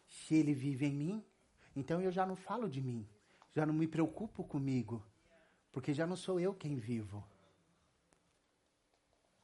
Se 0.09 0.35
ele 0.35 0.53
vive 0.53 0.87
em 0.87 0.94
mim, 0.94 1.25
então 1.77 2.01
eu 2.01 2.11
já 2.11 2.27
não 2.27 2.37
falo 2.37 2.68
de 2.68 2.81
mim. 2.81 3.09
Já 3.55 3.64
não 3.64 3.73
me 3.73 3.87
preocupo 3.87 4.44
comigo. 4.44 5.05
Porque 5.71 5.94
já 5.94 6.07
não 6.07 6.16
sou 6.16 6.40
eu 6.40 6.53
quem 6.55 6.77
vivo. 6.77 7.25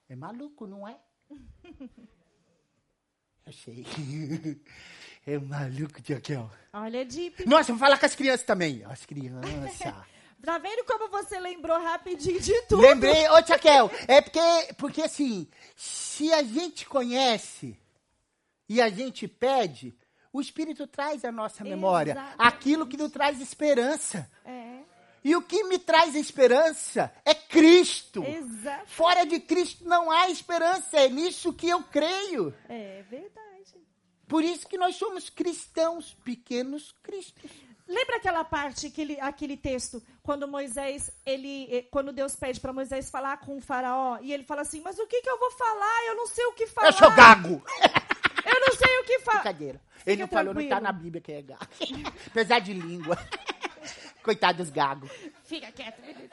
É 0.09 0.17
maluco, 0.17 0.67
não 0.67 0.87
é? 0.87 1.01
Eu 3.47 3.53
sei. 3.53 3.85
É 5.27 5.39
maluco, 5.39 6.03
Tiaquel. 6.03 6.51
Olha, 6.73 7.05
Deep. 7.05 7.47
Nossa, 7.49 7.73
vou 7.73 7.79
falar 7.79 7.99
com 7.99 8.07
as 8.07 8.15
crianças 8.15 8.45
também. 8.45 8.83
As 8.85 9.05
crianças. 9.07 9.95
Tá 10.45 10.59
vendo 10.59 10.85
como 10.85 11.09
você 11.09 11.41
lembrou 11.41 11.81
rapidinho 11.83 12.39
de 12.39 12.53
tudo? 12.67 12.83
Lembrei, 12.83 13.27
ô 13.31 13.41
Tiaquel, 13.43 13.91
é 14.07 14.21
porque, 14.21 14.75
porque 14.77 15.01
assim, 15.01 15.49
se 15.75 16.31
a 16.35 16.43
gente 16.43 16.85
conhece 16.85 17.81
e 18.69 18.79
a 18.79 18.91
gente 18.91 19.27
pede, 19.27 19.97
o 20.31 20.43
Espírito 20.43 20.87
traz 20.87 21.25
à 21.25 21.33
nossa 21.33 21.65
memória 21.65 22.13
Exatamente. 22.13 22.37
aquilo 22.39 22.87
que 22.87 22.99
nos 22.99 23.11
traz 23.11 23.41
esperança. 23.41 24.31
É, 24.45 24.81
E 25.25 25.35
o 25.35 25.41
que 25.41 25.65
me 25.65 25.79
traz 25.79 26.15
esperança 26.15 27.11
é 27.25 27.33
Cristo. 27.33 28.23
exato. 28.23 28.85
Fora 28.89 29.25
de 29.25 29.41
Cristo 29.41 29.89
não 29.89 30.11
há 30.11 30.29
esperança, 30.29 30.99
é 30.99 31.09
nisso 31.09 31.55
que 31.55 31.71
eu 31.71 31.83
creio. 31.85 32.55
É 32.69 33.03
verdade. 33.09 33.54
Por 34.29 34.43
isso 34.43 34.67
que 34.67 34.79
nós 34.79 34.97
somos 34.97 35.29
cristãos, 35.29 36.17
pequenos 36.25 36.95
cristos. 37.03 37.51
Lembra 37.87 38.17
aquela 38.17 38.43
parte, 38.45 38.87
aquele, 38.87 39.21
aquele 39.21 39.57
texto, 39.59 40.03
quando 40.23 40.49
Moisés, 40.49 41.11
ele, 41.27 41.69
eh, 41.71 41.83
quando 41.91 42.13
Deus 42.13 42.35
pede 42.35 42.59
para 42.59 42.73
Moisés 42.73 43.11
falar 43.11 43.37
com 43.39 43.59
o 43.59 43.61
faraó, 43.61 44.19
e 44.23 44.33
ele 44.33 44.43
fala 44.43 44.63
assim, 44.63 44.81
mas 44.81 44.99
o 44.99 45.07
que, 45.07 45.21
que 45.21 45.29
eu 45.29 45.39
vou 45.39 45.51
falar? 45.51 46.07
Eu 46.07 46.17
não 46.17 46.27
sei 46.27 46.47
o 46.47 46.53
que 46.55 46.67
falar. 46.67 46.89
Eu 46.89 46.93
sou 46.95 47.11
gago. 47.11 47.63
Eu 48.45 48.61
não 48.61 48.77
sei 48.77 48.99
o 48.99 49.05
que 49.05 49.19
falar. 49.21 49.39
Brincadeira. 49.39 49.81
Ele 50.07 50.21
não 50.21 50.29
falou, 50.29 50.53
não 50.53 50.69
tá 50.69 50.79
na 50.79 50.93
Bíblia 50.93 51.21
que 51.21 51.33
é 51.33 51.43
gago. 51.43 51.67
Apesar 52.29 52.59
de 52.59 52.75
língua. 52.75 53.19
Coitado 54.23 54.59
dos 54.59 54.71
gagos. 54.71 55.11
Fica 55.45 55.73
quieto, 55.73 56.01
menino. 56.03 56.31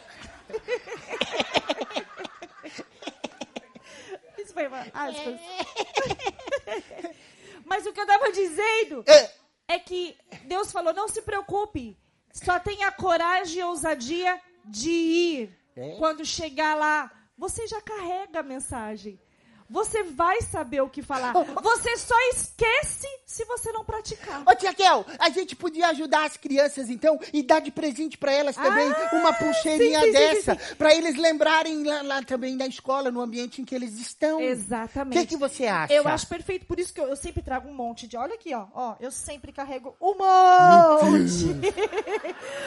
Isso 4.37 4.53
foi 4.53 4.67
uma 4.67 4.81
aspas. 4.93 5.39
Mas 7.65 7.85
o 7.85 7.93
que 7.93 7.99
eu 7.99 8.05
tava 8.05 8.31
dizendo 8.31 9.03
É, 9.07 9.31
é 9.75 9.79
que 9.79 10.17
Deus 10.45 10.71
falou, 10.71 10.93
não 10.93 11.07
se 11.07 11.21
preocupe. 11.21 11.97
Só 12.33 12.59
tenha 12.59 12.91
coragem 12.91 13.59
e 13.59 13.63
ousadia 13.63 14.39
de 14.65 14.89
ir. 14.89 15.57
É. 15.75 15.95
Quando 15.97 16.25
chegar 16.25 16.75
lá, 16.75 17.11
você 17.37 17.67
já 17.67 17.81
carrega 17.81 18.39
a 18.39 18.43
mensagem. 18.43 19.19
Você 19.71 20.03
vai 20.03 20.41
saber 20.41 20.81
o 20.81 20.89
que 20.89 21.01
falar. 21.01 21.31
Você 21.63 21.97
só 21.97 22.15
esquece 22.33 23.07
se 23.25 23.45
você 23.45 23.71
não 23.71 23.85
praticar. 23.85 24.43
Ô, 24.45 24.53
Tia 24.53 24.73
Kel, 24.73 25.05
a 25.17 25.29
gente 25.29 25.55
podia 25.55 25.87
ajudar 25.87 26.25
as 26.25 26.35
crianças, 26.35 26.89
então, 26.89 27.17
e 27.31 27.41
dar 27.41 27.61
de 27.61 27.71
presente 27.71 28.17
pra 28.17 28.33
elas 28.33 28.57
também 28.57 28.91
Ah, 28.91 29.09
uma 29.13 29.31
pulseirinha 29.31 30.01
sim, 30.01 30.05
sim, 30.07 30.11
dessa, 30.11 30.55
pra 30.77 30.93
eles 30.93 31.15
lembrarem 31.15 31.81
lá, 31.85 32.01
lá 32.01 32.21
também 32.21 32.57
na 32.57 32.67
escola, 32.67 33.09
no 33.09 33.21
ambiente 33.21 33.61
em 33.61 33.65
que 33.65 33.73
eles 33.73 33.97
estão. 33.97 34.39
O 34.39 34.41
Exatamente. 34.41 35.17
que, 35.17 35.25
que 35.27 35.37
você 35.37 35.65
acha? 35.65 35.93
Eu 35.93 36.05
acho 36.05 36.27
perfeito, 36.27 36.65
por 36.65 36.77
isso 36.77 36.93
que 36.93 36.99
eu, 36.99 37.07
eu 37.07 37.15
sempre 37.15 37.41
trago 37.41 37.69
um 37.69 37.73
monte 37.73 38.05
de. 38.05 38.17
Olha 38.17 38.33
aqui, 38.33 38.53
ó. 38.53 38.67
ó 38.73 38.95
eu 38.99 39.11
sempre 39.11 39.53
carrego 39.53 39.95
um 40.01 40.15
monte. 40.17 41.45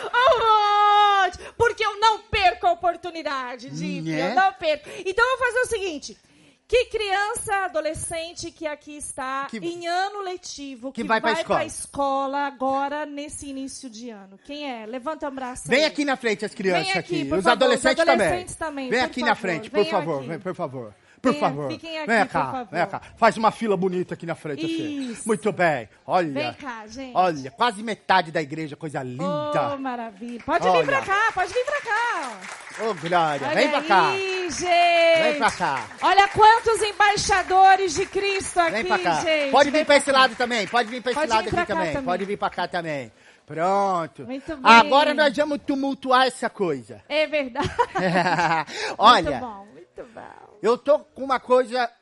um 0.08 0.38
monte. 0.40 1.38
Porque 1.58 1.84
eu 1.84 2.00
não 2.00 2.20
perco 2.20 2.66
a 2.66 2.72
oportunidade, 2.72 3.68
de 3.68 4.00
Né? 4.00 4.30
Eu 4.30 4.34
não 4.34 4.54
perco. 4.54 4.88
Então 5.04 5.24
eu 5.24 5.38
vou 5.38 5.46
fazer 5.46 5.60
o 5.60 5.66
seguinte. 5.66 6.18
Que 6.66 6.86
criança, 6.86 7.66
adolescente 7.66 8.50
que 8.50 8.66
aqui 8.66 8.96
está 8.96 9.46
Que- 9.50 9.58
em 9.58 9.86
ano 9.86 10.22
letivo, 10.22 10.90
que 10.92 11.04
vai 11.04 11.20
pra 11.20 11.32
escola. 11.32 11.58
pra 11.58 11.66
escola 11.66 12.38
agora 12.46 13.04
nesse 13.04 13.46
início 13.50 13.90
de 13.90 14.08
ano? 14.08 14.38
Quem 14.46 14.70
é? 14.70 14.86
Levanta 14.86 15.28
o 15.28 15.30
braço. 15.30 15.68
Vem 15.68 15.80
aí. 15.80 15.84
aqui 15.84 16.06
na 16.06 16.16
frente 16.16 16.42
as 16.44 16.54
crianças 16.54 16.86
Vem 16.88 16.98
aqui, 16.98 17.24
por 17.26 17.38
Os 17.38 17.44
favor, 17.44 17.52
adolescentes, 17.52 18.02
os 18.02 18.08
adolescentes 18.08 18.54
também, 18.54 18.88
Vem 18.88 18.98
por 19.00 19.04
aqui 19.06 19.20
na 19.20 19.26
favor, 19.34 19.40
frente, 19.42 19.70
por 19.70 19.76
venham 19.84 19.90
favor, 19.90 20.18
aqui. 20.20 20.28
vem, 20.28 20.38
por 20.40 20.54
favor. 20.54 20.94
Por 21.24 21.32
Venha, 21.32 21.40
favor. 21.48 21.70
fiquem 21.70 21.98
aqui, 21.98 22.06
vem 22.06 22.26
por 22.26 22.32
cá, 22.32 22.52
favor. 22.52 22.68
vem 22.70 22.86
cá. 22.86 23.00
Faz 23.16 23.36
uma 23.38 23.50
fila 23.50 23.76
bonita 23.76 24.12
aqui 24.14 24.26
na 24.26 24.34
frente, 24.34 24.64
assim. 24.66 25.10
Isso. 25.10 25.22
Muito 25.26 25.50
bem. 25.52 25.88
Olha. 26.06 26.32
Vem 26.32 26.52
cá, 26.54 26.86
gente. 26.86 27.12
Olha, 27.16 27.50
quase 27.50 27.82
metade 27.82 28.30
da 28.30 28.42
igreja, 28.42 28.76
coisa 28.76 29.00
Oh, 29.00 29.02
linda. 29.02 29.76
maravilha. 29.78 30.42
Pode 30.44 30.68
Olha. 30.68 30.80
vir 30.80 30.86
pra 30.86 31.00
cá, 31.02 31.32
pode 31.34 31.52
vir 31.52 31.64
pra 31.64 31.80
cá. 31.80 32.38
Ô, 32.80 32.94
Glória, 32.94 33.46
Olha 33.46 33.54
vem 33.54 33.68
pra 33.70 33.82
cá. 33.82 34.08
aí, 34.08 34.50
gente. 34.50 35.22
Vem 35.22 35.38
pra 35.38 35.50
cá. 35.50 35.86
Olha 36.02 36.28
quantos 36.28 36.82
embaixadores 36.82 37.94
de 37.94 38.04
Cristo 38.06 38.58
aqui, 38.60 38.72
Vem 38.72 38.84
pra 38.84 38.98
cá. 38.98 39.20
gente. 39.20 39.50
Pode 39.50 39.70
vir 39.70 39.86
pra 39.86 39.96
esse 39.96 40.12
lado 40.12 40.34
também. 40.36 40.66
Pode 40.66 40.90
vir 40.90 41.00
pra 41.02 41.12
esse 41.12 41.20
Pode 41.20 41.30
lado 41.32 41.46
aqui 41.46 41.56
cá 41.56 41.66
também. 41.66 41.88
também. 41.92 42.04
Pode 42.04 42.24
vir 42.24 42.36
pra 42.36 42.50
cá 42.50 42.68
também. 42.68 43.12
Pronto. 43.46 44.24
Muito 44.24 44.56
bem. 44.56 44.72
Agora 44.72 45.12
nós 45.14 45.36
vamos 45.36 45.58
tumultuar 45.66 46.26
essa 46.26 46.48
coisa. 46.50 47.02
É 47.08 47.26
verdade. 47.26 47.68
Olha, 48.98 49.30
Muito 49.30 49.40
bom, 49.40 49.66
muito 49.72 50.04
bom. 50.14 50.43
Eu 50.64 50.78
tô 50.78 50.98
com 50.98 51.22
uma 51.22 51.38
coisa. 51.38 51.92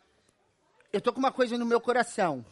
Eu 0.92 1.00
tô 1.00 1.12
com 1.12 1.18
uma 1.18 1.32
coisa 1.32 1.58
no 1.58 1.66
meu 1.66 1.80
coração. 1.80 2.44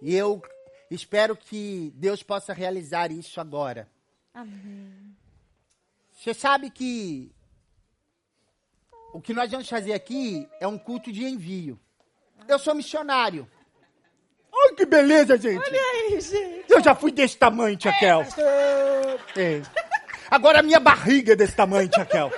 E 0.00 0.14
eu 0.14 0.42
espero 0.90 1.36
que 1.36 1.92
Deus 1.94 2.22
possa 2.22 2.54
realizar 2.54 3.12
isso 3.12 3.42
agora. 3.42 3.86
Amém. 4.32 5.14
Você 6.16 6.32
sabe 6.32 6.70
que 6.70 7.30
o 9.12 9.20
que 9.20 9.34
nós 9.34 9.50
vamos 9.50 9.68
fazer 9.68 9.92
aqui 9.92 10.48
é 10.58 10.66
um 10.66 10.78
culto 10.78 11.12
de 11.12 11.24
envio. 11.26 11.78
Eu 12.48 12.58
sou 12.58 12.74
missionário. 12.74 13.46
Ai, 14.50 14.74
que 14.76 14.86
beleza, 14.86 15.36
gente. 15.36 15.62
Olha 15.62 15.80
aí, 15.80 16.18
gente. 16.22 16.64
Eu 16.70 16.82
já 16.82 16.94
fui 16.94 17.12
desse 17.12 17.36
tamanho, 17.36 17.76
Tia 17.76 17.92
Kel. 17.98 18.22
É. 19.36 19.60
Agora 20.30 20.60
a 20.60 20.62
minha 20.62 20.80
barriga 20.80 21.34
é 21.34 21.36
desse 21.36 21.54
tamanho, 21.54 21.86
Tia 21.86 22.06
Kel. 22.06 22.32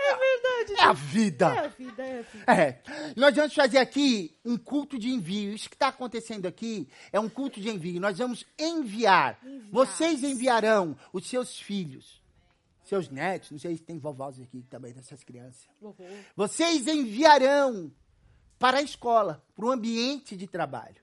É 0.00 0.16
verdade. 0.16 0.69
É 0.80 0.84
a 0.84 0.92
vida. 0.94 1.46
É 1.46 1.58
a 1.58 1.68
vida, 1.68 2.02
é 2.02 2.18
a 2.18 2.22
vida. 2.22 2.52
É. 2.52 2.82
Nós 3.14 3.36
vamos 3.36 3.54
fazer 3.54 3.78
aqui 3.78 4.34
um 4.44 4.56
culto 4.56 4.98
de 4.98 5.10
envio. 5.10 5.52
Isso 5.52 5.68
que 5.68 5.74
está 5.74 5.88
acontecendo 5.88 6.46
aqui 6.46 6.88
é 7.12 7.20
um 7.20 7.28
culto 7.28 7.60
de 7.60 7.68
envio. 7.68 8.00
Nós 8.00 8.16
vamos 8.18 8.46
enviar. 8.58 9.38
Vocês 9.70 10.24
enviarão 10.24 10.96
os 11.12 11.28
seus 11.28 11.60
filhos, 11.60 12.22
seus 12.82 13.10
netos. 13.10 13.50
Não 13.50 13.58
sei 13.58 13.76
se 13.76 13.82
tem 13.82 13.98
vovós 13.98 14.40
aqui 14.40 14.62
também 14.62 14.94
dessas 14.94 15.22
crianças. 15.22 15.68
Vocês 16.34 16.86
enviarão 16.86 17.92
para 18.58 18.78
a 18.78 18.82
escola, 18.82 19.44
para 19.54 19.66
o 19.66 19.70
ambiente 19.70 20.36
de 20.36 20.46
trabalho. 20.46 21.02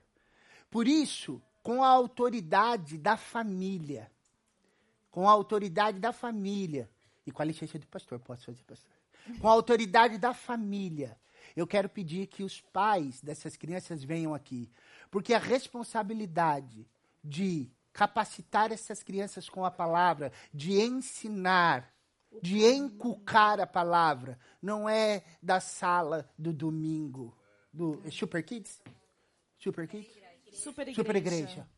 Por 0.70 0.88
isso, 0.88 1.40
com 1.62 1.84
a 1.84 1.88
autoridade 1.88 2.98
da 2.98 3.16
família, 3.16 4.10
com 5.10 5.28
a 5.28 5.32
autoridade 5.32 5.98
da 5.98 6.12
família 6.12 6.90
e 7.24 7.30
com 7.30 7.42
a 7.42 7.44
licença 7.44 7.78
do 7.78 7.86
pastor, 7.86 8.18
posso 8.18 8.46
fazer, 8.46 8.64
pastor? 8.64 8.97
Com 9.40 9.48
a 9.48 9.52
autoridade 9.52 10.18
da 10.18 10.32
família, 10.34 11.18
eu 11.56 11.66
quero 11.66 11.88
pedir 11.88 12.26
que 12.26 12.42
os 12.42 12.60
pais 12.60 13.20
dessas 13.20 13.56
crianças 13.56 14.02
venham 14.04 14.34
aqui, 14.34 14.70
porque 15.10 15.34
a 15.34 15.38
responsabilidade 15.38 16.86
de 17.22 17.70
capacitar 17.92 18.70
essas 18.70 19.02
crianças 19.02 19.48
com 19.48 19.64
a 19.64 19.70
palavra, 19.70 20.32
de 20.52 20.80
ensinar, 20.80 21.92
de 22.42 22.64
encucar 22.64 23.60
a 23.60 23.66
palavra, 23.66 24.38
não 24.62 24.88
é 24.88 25.24
da 25.42 25.60
sala 25.60 26.30
do 26.38 26.52
domingo, 26.52 27.36
do 27.72 28.00
Super 28.10 28.42
Kids? 28.42 28.80
Super 29.58 29.88
Kids? 29.88 30.12
Super 30.52 30.88
igreja. 30.88 30.94
Super 30.94 31.16
igreja. 31.16 31.68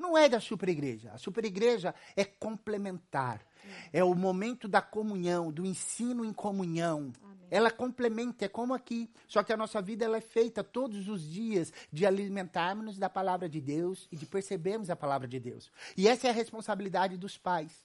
Não 0.00 0.16
é 0.16 0.30
da 0.30 0.40
super 0.40 0.66
igreja. 0.70 1.12
A 1.12 1.18
super 1.18 1.44
igreja 1.44 1.94
é 2.16 2.24
complementar. 2.24 3.46
É 3.92 4.02
o 4.02 4.14
momento 4.14 4.66
da 4.66 4.80
comunhão, 4.80 5.52
do 5.52 5.66
ensino 5.66 6.24
em 6.24 6.32
comunhão. 6.32 7.12
Ela 7.50 7.70
complementa, 7.70 8.46
é 8.46 8.48
como 8.48 8.72
aqui. 8.72 9.10
Só 9.28 9.42
que 9.42 9.52
a 9.52 9.58
nossa 9.58 9.82
vida 9.82 10.06
ela 10.06 10.16
é 10.16 10.22
feita 10.22 10.64
todos 10.64 11.06
os 11.06 11.22
dias 11.22 11.70
de 11.92 12.06
alimentarmos 12.06 12.96
da 12.96 13.10
palavra 13.10 13.46
de 13.46 13.60
Deus 13.60 14.08
e 14.10 14.16
de 14.16 14.24
percebermos 14.24 14.88
a 14.88 14.96
palavra 14.96 15.28
de 15.28 15.38
Deus. 15.38 15.70
E 15.94 16.08
essa 16.08 16.28
é 16.28 16.30
a 16.30 16.32
responsabilidade 16.32 17.18
dos 17.18 17.36
pais. 17.36 17.84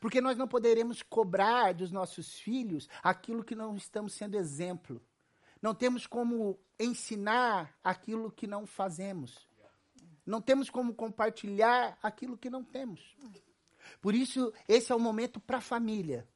Porque 0.00 0.20
nós 0.20 0.36
não 0.36 0.48
poderemos 0.48 1.00
cobrar 1.00 1.74
dos 1.74 1.92
nossos 1.92 2.40
filhos 2.40 2.88
aquilo 3.04 3.44
que 3.44 3.54
não 3.54 3.76
estamos 3.76 4.14
sendo 4.14 4.36
exemplo. 4.36 5.00
Não 5.60 5.76
temos 5.76 6.08
como 6.08 6.58
ensinar 6.76 7.72
aquilo 7.84 8.32
que 8.32 8.48
não 8.48 8.66
fazemos. 8.66 9.46
Não 10.24 10.40
temos 10.40 10.70
como 10.70 10.94
compartilhar 10.94 11.98
aquilo 12.02 12.36
que 12.36 12.48
não 12.50 12.62
temos. 12.62 13.00
Por 14.00 14.14
isso, 14.14 14.52
esse 14.68 14.92
é 14.92 14.94
o 14.94 15.00
momento 15.00 15.40
para 15.40 15.58
a 15.58 15.60
família. 15.60 16.26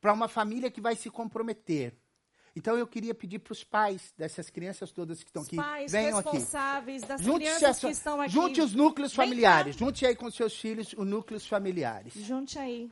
Para 0.00 0.12
uma 0.12 0.28
família 0.28 0.70
que 0.70 0.80
vai 0.80 0.94
se 0.94 1.10
comprometer. 1.10 1.96
Então 2.54 2.76
eu 2.76 2.86
queria 2.86 3.14
pedir 3.14 3.38
para 3.40 3.52
os 3.52 3.62
pais 3.62 4.12
dessas 4.16 4.50
crianças 4.50 4.90
todas 4.90 5.22
que 5.22 5.28
estão 5.30 5.42
aqui, 5.42 5.54
pais 5.56 5.92
venham 5.92 6.18
aqui. 6.18 6.30
responsáveis 6.30 7.02
das 7.02 7.20
Junte-se 7.20 7.54
crianças 7.56 7.84
a- 7.84 7.86
que 7.88 7.92
estão 7.92 8.20
aqui. 8.20 8.32
Junte 8.32 8.60
os 8.60 8.74
núcleos 8.74 9.14
familiares. 9.14 9.76
Junte 9.76 10.06
aí 10.06 10.16
com 10.16 10.30
seus 10.30 10.58
filhos 10.58 10.92
os 10.96 11.06
núcleos 11.06 11.46
familiares. 11.46 12.14
Junte 12.14 12.58
aí. 12.58 12.90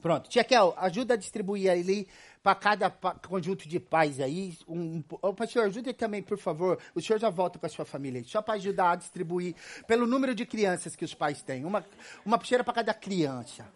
Pronto. 0.00 0.28
Tia 0.28 0.44
Kel, 0.44 0.74
ajuda 0.76 1.14
a 1.14 1.16
distribuir 1.16 1.70
ali 1.70 2.06
para 2.42 2.54
cada 2.54 2.88
conjunto 2.88 3.68
de 3.68 3.80
pais 3.80 4.20
aí. 4.20 4.56
Um, 4.68 5.02
um, 5.22 5.34
pastor, 5.34 5.64
ajude 5.64 5.92
também, 5.92 6.22
por 6.22 6.38
favor. 6.38 6.78
O 6.94 7.00
senhor 7.00 7.18
já 7.18 7.28
volta 7.28 7.58
com 7.58 7.66
a 7.66 7.68
sua 7.68 7.84
família 7.84 8.20
aí. 8.20 8.24
Só 8.24 8.40
para 8.40 8.54
ajudar 8.54 8.92
a 8.92 8.96
distribuir 8.96 9.54
pelo 9.86 10.06
número 10.06 10.32
de 10.34 10.46
crianças 10.46 10.94
que 10.94 11.04
os 11.04 11.12
pais 11.12 11.42
têm. 11.42 11.64
Uma, 11.64 11.84
uma 12.24 12.38
pulseira 12.38 12.62
para 12.62 12.74
cada 12.74 12.94
criança. 12.94 13.66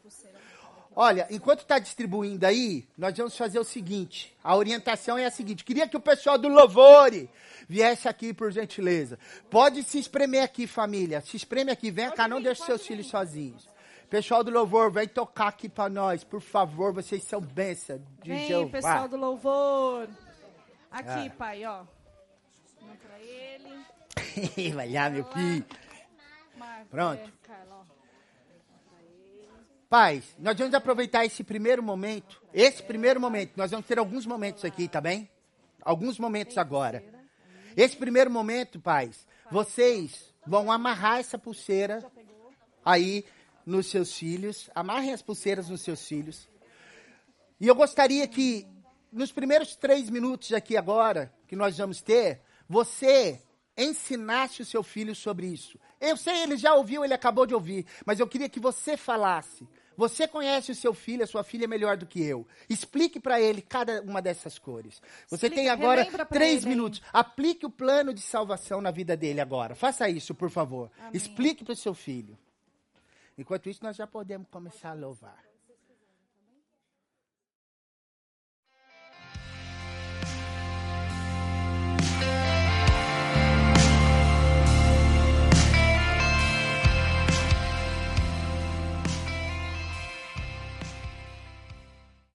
Olha, 0.94 1.26
enquanto 1.30 1.60
está 1.60 1.78
distribuindo 1.78 2.44
aí, 2.46 2.86
nós 2.96 3.16
vamos 3.16 3.36
fazer 3.36 3.58
o 3.58 3.64
seguinte. 3.64 4.36
A 4.42 4.56
orientação 4.56 5.16
é 5.18 5.24
a 5.24 5.30
seguinte. 5.30 5.64
Queria 5.64 5.88
que 5.88 5.96
o 5.96 6.00
pessoal 6.00 6.36
do 6.36 6.46
Louvore 6.46 7.30
viesse 7.68 8.08
aqui, 8.08 8.32
por 8.32 8.52
gentileza. 8.52 9.18
Pode 9.48 9.82
se 9.82 9.98
espremer 9.98 10.44
aqui, 10.44 10.66
família. 10.66 11.20
Se 11.20 11.36
espreme 11.36 11.72
aqui. 11.72 11.90
Vem 11.90 12.10
cá, 12.10 12.28
não 12.28 12.40
deixe 12.40 12.64
seus 12.64 12.86
filhos 12.86 13.08
sozinhos. 13.08 13.68
Pessoal 14.10 14.42
do 14.42 14.50
Louvor, 14.50 14.90
vem 14.90 15.06
tocar 15.06 15.48
aqui 15.48 15.68
para 15.68 15.88
nós, 15.88 16.24
por 16.24 16.40
favor. 16.40 16.92
Vocês 16.92 17.22
são 17.22 17.40
bênção 17.40 18.02
de 18.22 18.30
Vem, 18.30 18.48
Jeová. 18.48 18.70
pessoal 18.72 19.08
do 19.08 19.16
louvor. 19.16 20.08
Aqui, 20.90 21.28
Ah. 21.28 21.34
pai, 21.38 21.64
ó. 21.64 21.82
Um 22.82 22.96
pra 22.96 23.20
ele. 23.20 23.70
Vai 24.74 24.92
lá, 24.92 25.08
meu 25.10 25.24
filho. 25.26 25.64
Pronto. 26.90 27.20
é, 27.22 27.30
Carla, 27.46 27.86
ó. 27.86 28.00
Pais, 29.88 30.34
nós 30.38 30.56
vamos 30.58 30.74
aproveitar 30.74 31.24
esse 31.24 31.44
primeiro 31.44 31.80
momento. 31.82 32.42
Esse 32.52 32.82
primeiro 32.82 33.20
momento. 33.20 33.52
Nós 33.56 33.70
vamos 33.70 33.86
ter 33.86 33.98
alguns 33.98 34.26
momentos 34.26 34.64
aqui, 34.64 34.88
tá 34.88 35.00
bem? 35.00 35.30
Alguns 35.82 36.18
momentos 36.18 36.58
agora. 36.58 37.02
Esse 37.76 37.96
primeiro 37.96 38.30
momento, 38.30 38.80
pais, 38.80 39.24
vocês 39.52 40.34
vão 40.44 40.70
amarrar 40.70 41.18
essa 41.20 41.38
pulseira 41.38 42.04
aí 42.84 43.24
nos 43.64 43.86
seus 43.86 44.14
filhos. 44.14 44.70
Amarrem 44.74 45.12
as 45.12 45.22
pulseiras 45.22 45.68
nos 45.68 45.80
seus 45.80 46.06
filhos. 46.06 46.48
E 47.60 47.66
eu 47.66 47.74
gostaria 47.74 48.26
que, 48.26 48.66
nos 49.12 49.32
primeiros 49.32 49.76
três 49.76 50.08
minutos 50.08 50.52
aqui 50.52 50.76
agora, 50.76 51.32
que 51.46 51.54
nós 51.54 51.76
vamos 51.76 52.00
ter, 52.00 52.40
você 52.68 53.40
ensinasse 53.76 54.62
o 54.62 54.64
seu 54.64 54.82
filho 54.82 55.14
sobre 55.14 55.46
isso. 55.46 55.78
Eu 56.00 56.16
sei, 56.16 56.42
ele 56.42 56.56
já 56.56 56.74
ouviu, 56.74 57.04
ele 57.04 57.14
acabou 57.14 57.46
de 57.46 57.54
ouvir, 57.54 57.86
mas 58.06 58.20
eu 58.20 58.26
queria 58.26 58.48
que 58.48 58.60
você 58.60 58.96
falasse. 58.96 59.66
Você 59.96 60.26
conhece 60.26 60.72
o 60.72 60.74
seu 60.74 60.94
filho, 60.94 61.24
a 61.24 61.26
sua 61.26 61.44
filha 61.44 61.68
melhor 61.68 61.94
do 61.96 62.06
que 62.06 62.22
eu. 62.22 62.46
Explique 62.70 63.20
para 63.20 63.38
ele 63.38 63.60
cada 63.60 64.00
uma 64.00 64.22
dessas 64.22 64.58
cores. 64.58 65.02
Você 65.28 65.46
Explica, 65.46 65.56
tem 65.56 65.68
agora 65.68 66.06
três 66.24 66.62
ele 66.62 66.70
minutos. 66.70 67.02
Aplique 67.12 67.66
o 67.66 67.70
plano 67.70 68.14
de 68.14 68.22
salvação 68.22 68.80
na 68.80 68.90
vida 68.90 69.14
dele 69.14 69.42
agora. 69.42 69.74
Faça 69.74 70.08
isso, 70.08 70.34
por 70.34 70.48
favor. 70.48 70.90
Explique 71.12 71.64
para 71.64 71.74
o 71.74 71.76
seu 71.76 71.92
filho. 71.92 72.38
Enquanto 73.40 73.70
isso, 73.70 73.82
nós 73.82 73.96
já 73.96 74.06
podemos 74.06 74.46
começar 74.50 74.90
a 74.90 74.92
louvar. 74.92 75.42